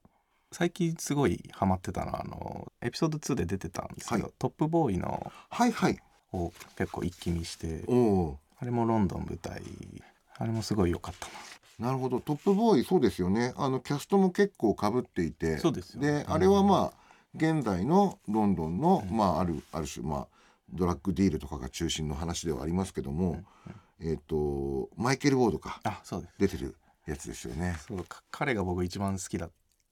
[0.51, 4.33] 最近すごいハマってたのはあのエピソード2で出てたんですけど、はい。
[4.37, 5.97] トップボーイのはいはい。
[6.33, 9.61] を結構一気見しておおあれもロンドン舞台
[10.37, 11.87] あれもすごい良かったな。
[11.87, 12.19] なるほど。
[12.19, 13.53] トップボーイそうですよね。
[13.57, 15.57] あのキャストも結構かぶっていて。
[15.57, 16.25] そうですよね。
[16.27, 17.01] あれはまあ
[17.35, 20.27] 現在のロンドンの、まああるある種まあ
[20.73, 23.43] ドラッグディールとかが中心の話ではありますけども、
[23.99, 25.79] えっ、とマイケル・ウォードか。
[25.83, 26.33] あそうです。
[26.37, 26.75] 出てる
[27.07, 27.77] やつですよね。
[27.87, 28.21] そうか。
[28.31, 29.51] 彼が僕一番好きだっ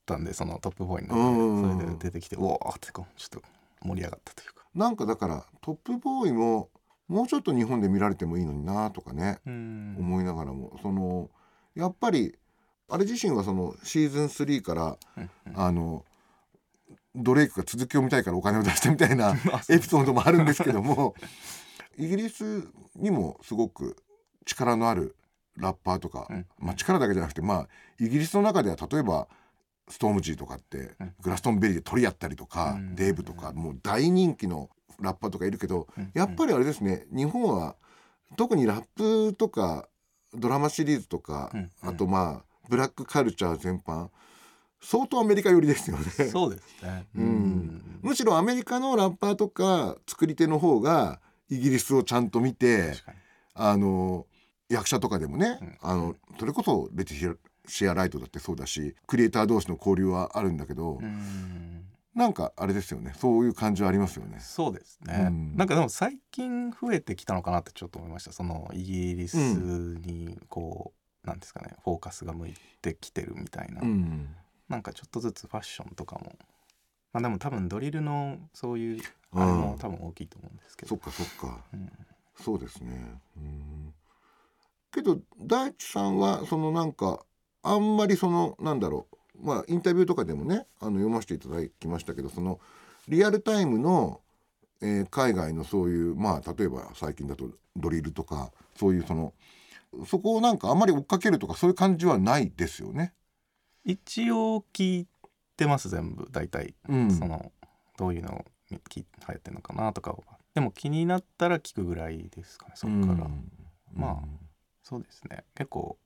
[0.10, 3.42] たんでそのトップボーイのうん中でそれで出てきてうおーってこうちょっと
[3.82, 4.66] 盛り上がったというか。
[4.76, 6.70] なんかだからトップボーイも
[7.08, 9.96] もうちょっと日本で見られてもいいのになとかね、うん。
[10.00, 11.30] 思いながらもその
[11.76, 12.36] やっぱり
[12.90, 16.06] あれ自身はそのシーズン3から、うんあの
[17.16, 19.34] ドレイクが続きを見たいからお金を出してみたいな
[19.68, 21.16] エピソードもあるんですけども
[21.98, 23.98] イギリスにもすごく
[24.46, 25.16] 力のある
[25.58, 26.46] ラッパーとか、うん。
[26.60, 27.68] まあ、力だけじゃなくてまあ
[28.00, 29.28] イギリスの中では例えば
[29.90, 31.14] ストームジーとかって、うん。
[31.22, 32.96] グラストンベリーで鳥やったりとか、うん。
[32.96, 34.70] デーブとかもう大人気の
[35.00, 36.12] ラッパーとかいるけど、うん。
[36.14, 37.76] やっぱりあれですね日本は
[38.38, 39.88] 特にラップとか
[40.34, 41.70] ドラマシリーズとか、うん。
[41.82, 44.10] あとまあブラックカルチャー全般
[44.82, 46.06] 相当アメリカ寄りですよね。
[46.30, 47.08] そうですね。
[47.16, 48.00] うん。
[48.02, 51.20] むしろアメリカのラッパーとか作り手の方が
[51.50, 52.94] イギリスをちゃんと見て
[53.54, 54.28] あの
[54.70, 55.78] 役者とかでもね、うん。
[55.82, 57.38] あのそれこそレティ
[57.70, 61.86] シアシアライトだってそうだしクリエイター同士の交流はあるんだけど、うん。
[62.16, 63.14] なんかあれですよね。
[63.16, 64.40] そういう感じはありますよね。
[64.42, 65.56] そうですね、うん。
[65.56, 68.34] なんかでも最近増えてきたのかなってちょっと思いました。
[68.34, 70.94] そのイギリスにこ
[71.24, 71.76] う、なんですかね。
[71.84, 74.36] フォーカスが向いてきてるみたいな、うん。
[74.68, 76.36] なんかちょっとずつファッションとかも。
[77.14, 79.02] まあでも多分ドリルのそういう
[79.32, 79.42] うん。
[79.42, 81.64] あれも多分大きいと思うんですけど、そっかそっか。
[81.74, 81.92] うん。
[82.40, 83.22] そうですね。
[83.38, 83.94] うん。
[84.92, 87.24] けど大地さんはそのなんか
[87.64, 89.46] あんまりそのなんだろう。
[89.46, 92.60] まあインタビューとかでもねあの読ませていただきましたけどその
[93.08, 94.22] リアルタイムの、
[94.82, 99.34] えー海外のそういうまあ例えば最近だとドリルとかそういうその
[100.06, 103.14] そこをなんかあんまり追っかけるとかそういう感じはないですよね。
[103.84, 105.08] 一応聞い
[105.58, 106.28] てます全部。
[106.32, 107.12] 大体、うん。
[107.12, 107.52] その
[107.98, 108.46] どういうの
[108.88, 110.18] き流行ってるのかなとかは。
[110.54, 113.52] でも気になったら聞くぐらいですかねそっから、うん。
[113.94, 114.18] まあ
[114.84, 115.44] そうですね。
[115.56, 115.98] 結構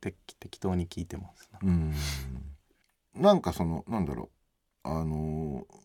[0.00, 1.92] 適適当に聞いてますうん。
[3.14, 4.30] なんかそのなんだろ
[4.84, 4.88] う。
[4.88, 5.80] あのー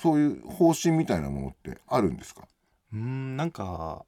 [0.00, 2.48] そういう方針みたいなものってあるんですか
[2.92, 4.04] うーんなんか？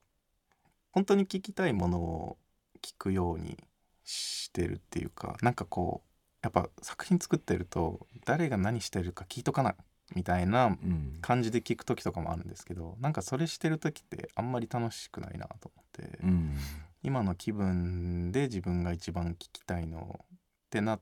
[0.92, 2.36] 本当に聞きたいものを
[2.82, 3.56] 聞くように
[4.04, 6.08] してるっていうかなんかこう
[6.42, 9.76] やっぱ作品作ってると誰が何してるか聞いとかな
[10.16, 11.18] みたいなうん。
[11.20, 16.56] 感じで聞く時とかもあるんですけどなんかそれしてる時ってあんまり楽しくないなと思って、うん
[17.02, 20.26] 今の気分で自分が一番聞きたいのっ
[20.70, 21.00] てなっ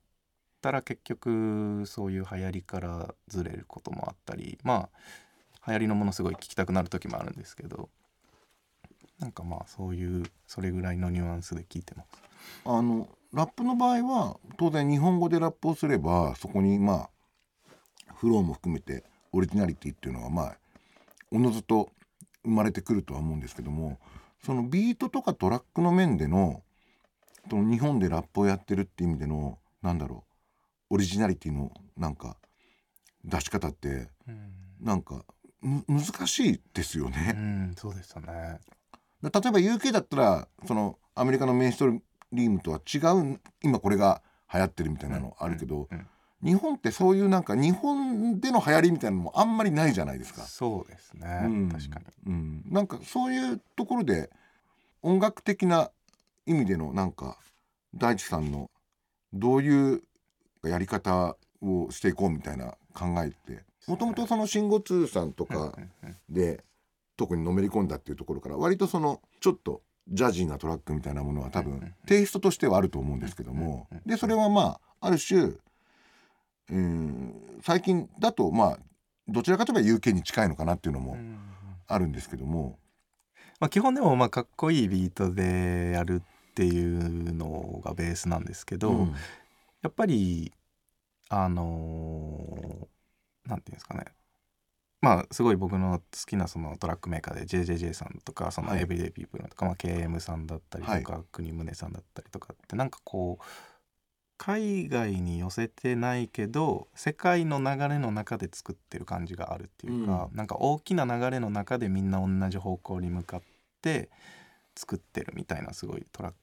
[0.61, 7.89] たら結局そういう流行りからずれることもあったりまあ流行りのものすごい聞きたくなる時もあるんですけど
[9.19, 12.09] なんかまあそういうそれぐらいのニュアンスで聞いてます。
[12.65, 17.09] あのラップの場合は当然日本語でラップをすればそこにま
[18.09, 20.57] あフローも含めてオリジナリティっていうのはまあ
[21.33, 21.91] おのずと
[22.45, 23.99] 生まれてくるとは思うんですけども
[24.47, 26.63] そのビートとかトラックの面での
[27.51, 30.25] その日本でラップをやってるっていう意味でのなんだろ
[30.89, 32.37] うオリジナリティのなんか
[33.25, 34.09] 出し方って
[34.81, 35.25] なんか
[35.61, 37.33] む難しいですようね。
[37.33, 38.61] んそうですよね。
[39.21, 41.89] 例えば UK だったらそのアメリカのメインスト
[42.31, 42.99] リームとは違
[43.33, 44.23] う今これが
[44.53, 46.07] 流行ってるみたいなのあるけど、うんうん
[46.43, 50.43] 日本ってそういうなんか日本での流行りみたいなのもあんまりないじゃないですか。
[50.43, 51.69] そうですね、うん。
[51.71, 52.07] 確かに。
[52.27, 54.31] うん、なんかそういうところで
[55.03, 55.91] 音楽的な
[56.47, 57.39] 意味でのなんか
[57.95, 58.71] 大地さんの
[59.33, 60.03] どういう
[60.65, 65.77] やり方をしていこうみたいな考えってもともとその慎吾通さんとか
[66.29, 66.65] で
[67.17, 73.89] 特にのめり込んだっていうところから割とそのちょっとジャジーなトラックみたいなものは多分テイストとしてはあると思うんですけども。
[74.05, 75.53] でそれはまあある種、
[76.71, 78.79] うん、最近だとまあ
[79.29, 81.39] どちらかといえば UK に近いのかなっていうのもうん。
[81.89, 82.79] あるんですけども。
[83.61, 89.15] まあ、基本でもまあかっこいいビートでやるっていうのがベースなんですけど、うん。
[89.83, 90.53] やっぱり
[91.29, 94.05] あのーなんていうんですかね。
[95.01, 98.83] まあすごい僕の好きなそのトラックメーカーで JJJ さんとかそのはい。
[98.83, 103.45] エブリデイピープルとか、まあ、KM さんだったりとか、国宗さんだったりとかってなんかこう
[104.39, 113.43] 海外に寄せてないけど世界の流れの中で作ってる感じがあるっていうか、なんか大きな流れの中でみんな同じ方向に向かっ
[113.81, 114.11] て
[114.77, 116.35] 作ってるみたいなすごいトラッ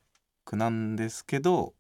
[0.45, 1.73] クなんですけど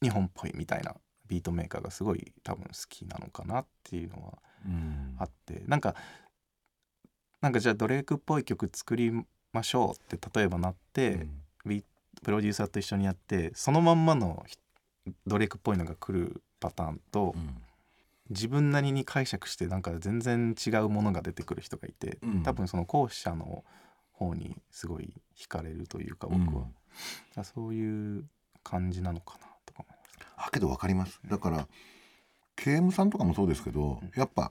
[0.00, 0.94] 日本っぽいみたいな
[1.26, 5.94] ビートメーカーがすごい多分好きなのかなっていうのはうんあってなんか
[7.40, 9.12] なんかじゃあドレイクっぽい曲作り
[9.52, 11.26] ましょうって例えばなって、
[11.64, 11.84] ビ
[12.22, 14.58] プロデューサーと一緒にやってそのまんまのひ
[15.26, 17.62] ドレイクっぽいのが来るパターンと、うん。
[18.30, 22.42] 自分なりに解釈してなんか全然違うものが出てくる人がいて、うん。
[22.42, 23.64] 多分その後者の
[24.12, 26.74] 方にすごい惹かれるというか僕は、うん
[27.44, 28.24] そういう
[28.64, 30.48] 感じなのかなとか思います。
[30.48, 31.20] あけど分かります。
[31.30, 31.68] だから
[32.56, 34.50] KM さんとかもそうですけど、やっぱ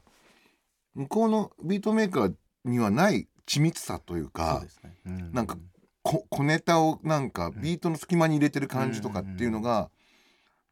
[0.96, 2.34] 向こうのビートメーカー
[2.64, 4.64] にはない緻密さというか
[5.06, 5.58] なんか
[6.04, 9.90] こ小ネタをなんかビートの隙間に入れてる感じとかっていうのが、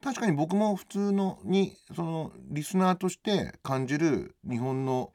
[0.05, 5.11] 確かに僕も普通のにそのリスナーとして感じる日本の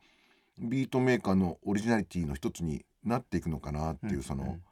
[0.58, 4.62] ビートメーカーのオリジナリティの一つになっていくのかなっていうその、うん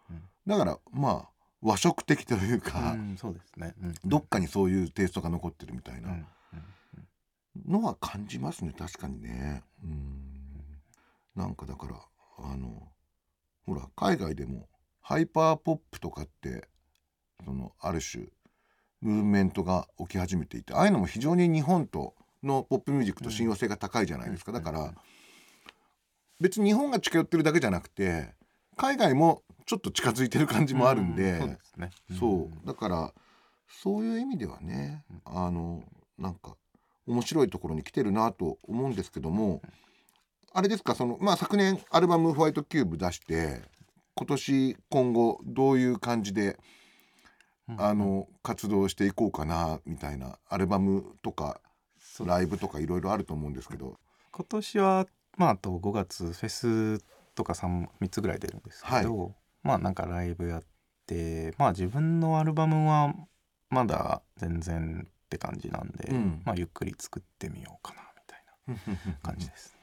[0.47, 1.29] だからまあ
[1.61, 6.17] 和食的といううんか、うんそうですね、うんどっかにそういうテイストが残ってるみたいうんな。
[7.67, 9.63] のは感じますね確かにね。
[9.85, 10.23] うん。
[11.37, 11.95] なんかだから
[12.39, 12.89] あの
[13.67, 14.69] ほら海外でも
[15.01, 16.67] ハイパーポップとかって
[17.45, 18.25] そのある種
[19.01, 24.59] ムーブメントが起き始めていてああいうのも非常に日本とのポップミュージックと親和性が高いじゃないですか、うん。
[24.59, 24.93] だから
[26.41, 28.35] 別に日本が近寄ってるだけじゃなくて
[28.77, 32.67] 海外もちょっと近づいてる感じもあるんで、うそうですね、そう。
[32.67, 33.13] だから
[33.69, 35.83] そういう意味ではねあの
[36.17, 36.57] なんか
[37.07, 39.63] 面白いところに来てるなと思うんですけども
[40.53, 43.63] あれですかそのまあ昨年アルバム「ホワイトキューブ」出して
[44.15, 46.57] 今年今後どういう感じでうん
[47.77, 51.61] あの活動していこうかなみたいなアルバムとか
[52.25, 53.99] ライブとかいろいろあると思うんですけど
[54.33, 55.07] 今年は
[55.37, 57.05] まああと5月フェス
[57.35, 60.63] とか 3, 3つぐらい出るんですけど、まあなんかライブやっ
[61.07, 63.15] てまあ自分のアルバムは
[63.71, 69.77] まだ全然って感じなんで、うんまあゆっくり作ってみようかなみたいな感じです。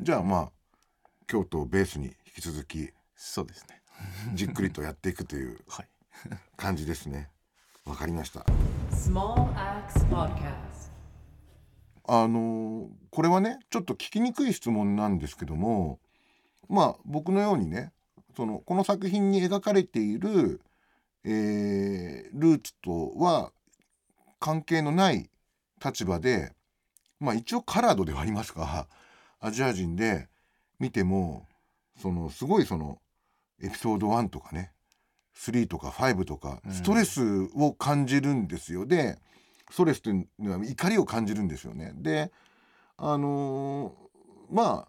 [0.00, 0.50] じゃあまあ
[1.26, 3.80] 京都をベースに引き続きそうですね。
[4.34, 5.88] じっくりとやっていくという はい。
[6.56, 7.30] 感じですね
[7.84, 8.44] わかりました.
[12.08, 15.98] あのこれはねちょっと聞きにくい質問なんですけども
[16.68, 17.92] まあ僕のようにね
[18.36, 20.60] そのこの作品に描かれている、
[21.24, 23.52] えールーツとは
[24.38, 25.30] 関係のない
[25.84, 26.52] 立場で
[27.18, 28.86] まあ一応カラードではありますが
[29.40, 30.28] アジア人で
[30.78, 31.46] 見ても
[32.00, 33.00] そのすごいその
[33.60, 34.70] エピソード1とかね
[35.36, 37.22] 3とか5とかうんストレス
[37.54, 38.86] を感じるんですよ。
[38.86, 39.18] で
[39.70, 41.92] ストレスというのは怒りを感じるんですよね。
[41.96, 42.32] で
[42.96, 44.88] あのーま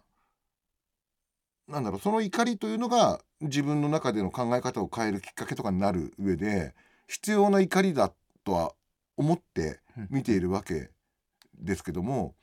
[1.72, 6.74] なんだろうその怒りというのが自分の中での考え方を変えるきっかけとかになる上で
[7.08, 8.12] 必要な怒りだ
[8.44, 8.72] とは
[9.16, 10.90] 思って見ているわけ
[11.54, 12.34] ですけども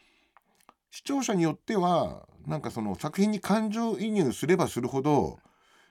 [0.91, 5.39] 視聴者によってはなんかその作品に感情移入すればするほど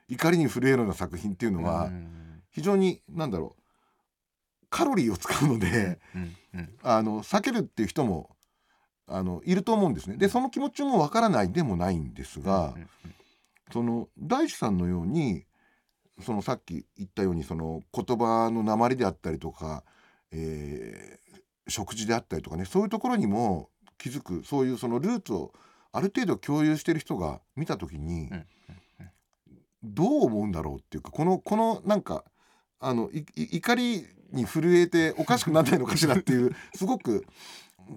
[0.08, 2.42] 怒りに震えるような作品っていうのはうん。
[2.50, 5.98] 非常になんだろうカロリーを使うので。
[6.14, 6.36] うん。
[6.54, 6.76] うん。
[6.82, 8.36] あの避けるっていう人も
[9.06, 10.16] あのいると思うんですね。
[10.16, 12.88] でその気持ちもわからないでもないんですが、うん。
[13.72, 15.44] その大地さんのように
[16.20, 19.84] そのさっき言ったようにその言葉の鉛であったりとか、
[20.30, 21.24] えー
[21.68, 25.52] 食事であったりとかねそういうところにも気づくそういうそのルーツを
[25.92, 28.46] ある程度共有してる人が見た時にうん
[29.84, 32.24] どう思うんだろうっていうかこのこのなんか
[32.80, 37.24] あのいい怒りに震えておかしくならないのかしらっていう すごく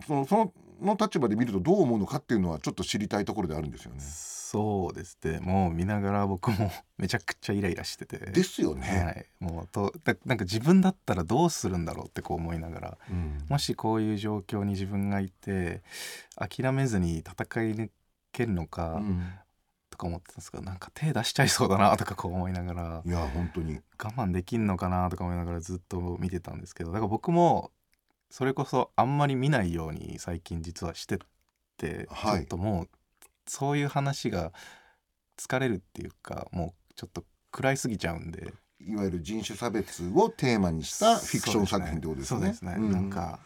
[0.06, 4.00] そのそのの立場で見るとどう思うのかっていうのはちょっと知りたいところであるんですよね。
[4.00, 5.40] そうですね。
[5.40, 8.18] もう見ながら僕も めちゃくちゃイライラしてて。
[8.18, 8.88] ですよね。
[8.88, 15.82] はい、もうとだなんか自分だったらどうするんだろうってこう思いながらうんもしこういう状況に自分がいて
[16.36, 17.34] 諦めずに戦い
[17.74, 17.90] 抜
[18.32, 19.34] けるのかうん
[19.98, 23.80] とか思ってたんですけどなんか手出しちゃいそうだなとかこう思いながらいや本当に。
[24.02, 27.72] 我慢できんのかなとか思いながらずっと見てたんですけどだから僕も
[28.30, 31.18] それこそあんまり見ないように最近実はしてっ
[31.78, 32.40] て、はい。
[32.40, 32.90] ちょっともう
[33.48, 34.52] そういう話が
[35.38, 38.54] 疲れるっていうかもうちょっと暗いすぎちゃうんで。
[38.80, 42.40] いわゆる人種差別をテーマにしたフィクション作品ってことですね。
[42.40, 43.40] そうですね、うなんか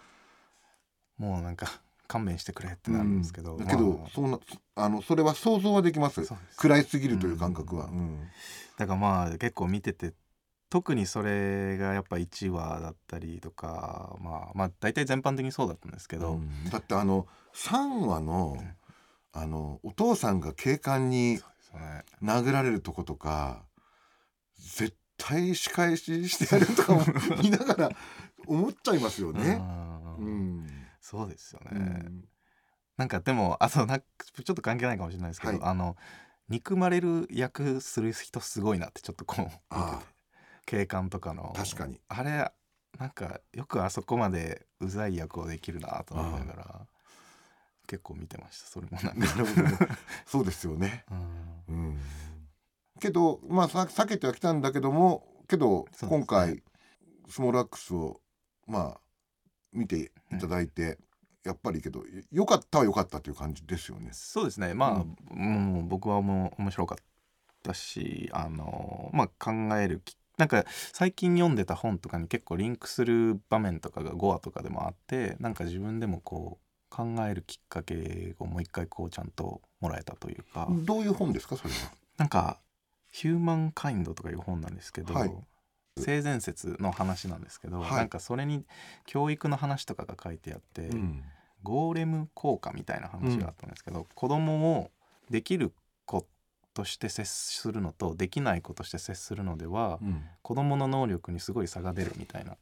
[1.18, 1.72] もうなんか
[2.12, 4.09] 勘弁してくれってなるんですけど、だけど、まあ。
[4.14, 4.39] そんな
[4.76, 6.22] あのそれは想像はできます。
[6.57, 8.28] 暗いすぎるという感覚は、うん。
[8.78, 10.14] だからまあ結構見てて
[10.70, 16.70] 特にそれがやっぱ1話だったりとかまあまあ大体全般的にそうだったんですけど、うん。
[16.70, 18.57] だってあの3話の
[19.32, 21.39] あのお父さんが警官に
[22.22, 23.64] 殴られるとことか
[24.57, 27.05] 絶対仕返ししてやるとかも
[27.41, 27.89] 見ながら
[28.47, 29.62] 思っちゃいますよね。
[30.20, 32.30] ううんんそうですよね、うん。
[32.95, 34.06] なんかでもあとなんか
[34.43, 35.62] ちょっと関係ないかもしれないですけど、はい。
[35.64, 35.97] あの
[36.47, 39.60] 憎まれる役する人すごいなってちょっとこう見てて。
[39.72, 40.02] あ
[40.66, 41.54] 警官とかの。
[41.56, 41.99] 確かに。
[42.08, 42.49] あれ
[42.99, 46.88] なんかよくあそこまでうざい役をできるなと思いながら
[47.88, 48.68] 結構見てました。
[48.68, 49.97] それもなんか。
[50.26, 51.04] そうですよね。
[51.10, 51.14] う
[51.74, 51.76] ん。
[51.76, 51.99] うん。
[52.99, 56.62] けどまあさ避けてはきたんだけどもけど、今回
[57.28, 58.22] スモールアックスを
[58.68, 58.99] まあ
[59.74, 60.98] 見ていただいて、
[61.44, 64.10] やっぱりけど良かったは良かったという感じですよね。
[64.14, 64.74] そうですね。
[64.74, 66.98] まあ、もう僕はもう面白かっ
[67.64, 81.78] たしあのまあ考えるきなんか最近読んでた本とかに結構リンクする場面とかが5話とかでもあってなんか自分でもこう考えるきっかけをもう一回こうちゃんともらえたというか、どういう本ですかそれは？
[82.18, 82.60] なんか
[83.10, 85.32] 「ヒューマンカインド」とかいう本なんですけど、はい
[85.98, 87.92] 性善説の話なんですけど、はい。
[87.98, 88.66] なんかそれに
[89.06, 91.24] 教育の話とかが書いてあって、うん。
[91.64, 94.92] ゴーレム効果みたいな話があったんですけど、子供を
[95.30, 95.74] できる
[96.06, 96.26] 子
[96.74, 100.24] として接するのとできない子として接するのでは、うん。
[100.42, 102.58] 子供の能力にすごい差が出るみたいな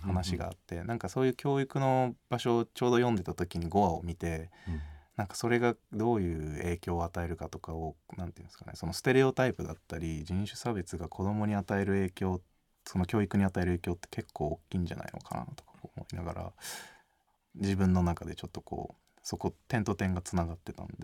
[0.00, 4.80] 話があって、なんかそういう教育の場所をちょうど読んでた時に5話を見てうん。
[5.16, 12.40] なんかそれがどういう影響を与えるかとかをなんていうんですかねそのステレオタイプだったり人種差別が子供に与える影響
[12.84, 16.52] その教育に与える影響って結構大きいんじゃないのかなとか思いながら
[17.54, 20.94] 自分の中でちょっとこうそこ点と点がつながってたんで。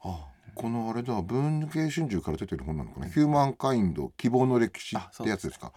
[0.00, 5.72] あこのあれだ文系春秋から出てる本なのかな「ヒューマンカインド希望の歴史」ってやつですか？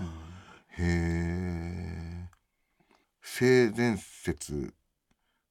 [0.77, 2.29] へえ
[3.21, 4.73] 性善説。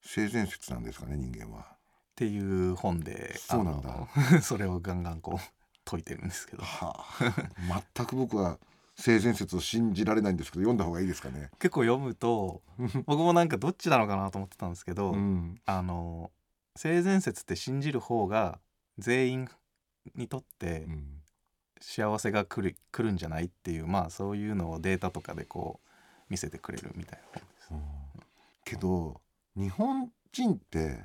[0.00, 1.62] 性善説なんですかね人間は。
[1.62, 1.76] っ
[2.14, 2.38] てい
[2.70, 4.08] う本でそうなんだ。
[4.42, 5.48] それをガンガンこう
[5.84, 6.62] 解いてるんですけど。
[6.62, 8.58] はあ、全く僕は
[8.98, 11.50] 性善説を信じられないんですけど読んだ方がいいですかね？
[11.58, 12.62] 結構読むと
[13.06, 16.30] 僕もなんかどっちなのかなと思ってたんですけど、うん、あの
[16.76, 18.58] 性善説って信じる方が
[18.98, 19.48] 全員
[20.14, 21.14] にとってうん
[21.80, 25.88] 幸せが来る来るんじゃないっていうまあそういうのをデータとかでこう
[26.28, 28.24] 見せてくれるみたいな本です。
[28.64, 29.20] けど
[29.54, 30.98] 日本人って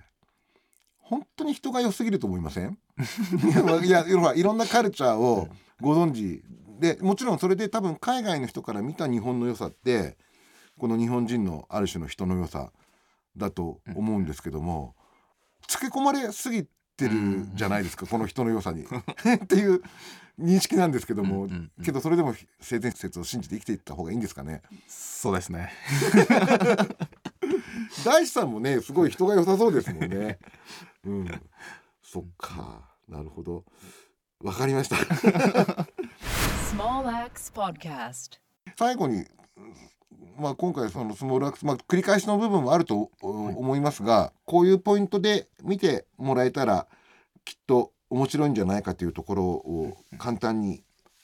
[0.97, 2.79] 本当に人が良すぎると思いません？
[3.85, 5.47] いやいろんなカルチャーを
[5.79, 6.43] ご存知
[6.79, 10.17] でもちろんそれで多分海外の人から見た日本の良さって
[10.77, 12.71] この日本人のある種の人の良さ
[13.37, 14.95] だと思うんですけども、
[15.67, 16.65] つけ込まれすぎ
[16.97, 19.81] てるじゃないですか、この人の良さに っていう
[20.39, 21.47] 認識なんですけども、
[21.83, 24.61] けどそれでも性善説を信じて生きていった方がいいんですかね。
[24.87, 25.71] そうですね。
[28.05, 30.39] 大地さんもねすごい人が良さそうですもんね。
[31.05, 31.41] うん、
[32.03, 33.63] そっかなるほど
[34.43, 34.97] わかりました。
[38.77, 39.25] 最後に、
[40.37, 46.87] まあ、今回そのスモールアクス、まあ、繰り返しの部分もあるとお思いますがこういうポイントで見てもらえたら
[47.45, 50.83] きっと面白いんじゃないかというところを簡単に。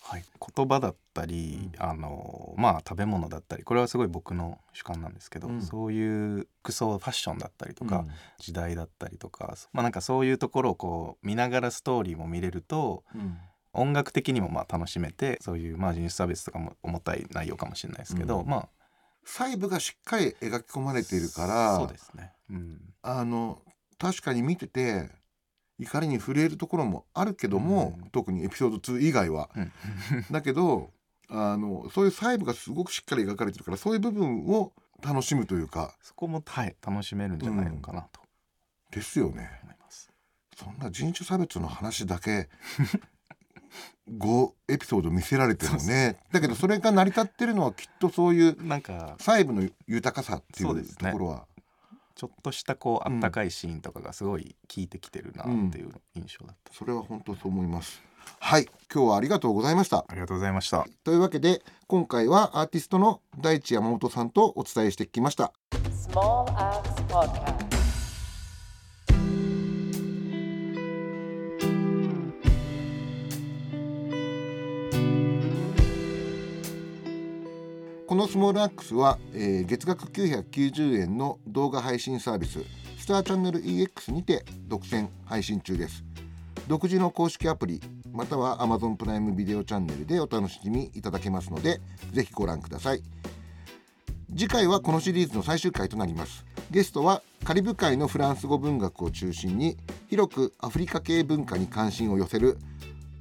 [0.09, 0.23] はい、
[0.55, 5.61] 言葉だったり、あのまあ食べ物だったりこれはすごい僕の主観なんですけど、うん。
[5.61, 8.07] そういう服装ファッションだったりとか、うん。
[8.39, 13.03] 時代だったりとかまあなんかそういうところをこう見ながらストーリーも見れると
[13.71, 18.49] 音楽的にもまあ楽しめてそういうまあ人種差別とかも重たい内容かもしれないですけど、うん。
[18.49, 18.69] まあ
[19.23, 22.31] 細部がしっかり描き込まれているからそうですね。
[22.49, 22.79] うん。
[23.03, 23.61] あの
[23.99, 25.11] 確かに見てて
[25.79, 28.09] 怒りに震えるところもあるけども、うん。
[28.09, 29.49] 特にエピソード2以外は。
[29.55, 29.71] うん。
[30.31, 30.91] だけど
[31.29, 35.95] あのそういう細部がすごくしっかり描かれてるからそういう部分を楽しむというか。
[36.01, 38.21] そこもはい楽しめるんじゃないのかなと。
[38.91, 39.49] ですよね。
[40.59, 42.49] そんな人種差別の話だけ
[44.11, 46.17] 5エピソード見せられてもね。
[46.33, 48.57] だけどそれが成り立ってるのはきっとそういう
[49.19, 51.47] 細部の豊かさっていうところは
[52.19, 56.73] ちょっとしたこうあったかいシーンとかがすごい効いてきてるなっていう印象だった。
[56.73, 58.03] それは本当そう思います。
[58.39, 60.03] はい今日はありがとうございました。
[60.05, 60.85] ありがとうございました。
[61.05, 65.53] というわけで今回はアーティストの大地山本さんとお伝えしてきました。
[78.19, 82.59] のスモールアックスは、えー月額990円の動画配信サービス
[82.97, 86.03] スターチャンネル EX にて独占配信中です
[86.67, 87.79] 独自の公式アプリ
[88.11, 91.79] または Amazon プライムビデオチャンネルでお楽しみいただけますので
[92.11, 93.01] ぜひご覧ください。
[94.31, 96.45] 次回はこのシリーズの最終回となります。
[96.71, 99.77] ゲストはカリブ海のフランス語文学を中心に
[100.09, 102.57] 広くアフリカ系文化に関心を寄せる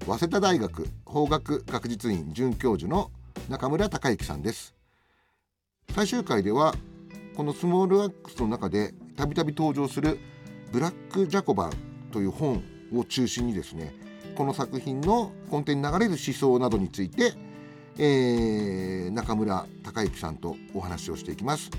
[0.06, 3.12] 早稲田大学法学学術院准教授の
[3.48, 4.77] 中村隆之さんです。
[5.94, 6.74] 最終回では
[7.36, 10.18] このスモールアックスの中でたびたび登場する
[10.72, 11.72] ブラック・ジャコバン
[12.12, 12.62] という本
[12.94, 13.94] を中心にですね
[14.36, 17.32] この作品の根底に流れる思想などについて、
[17.98, 21.70] えー中村隆之さんとお話をしていきます。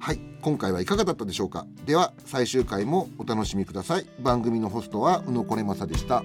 [0.00, 1.66] はい今回はいかがだったでしょうか？
[1.86, 4.06] では最終回もお楽しみください。
[4.20, 6.24] 番組のホストは宇野これまさでした。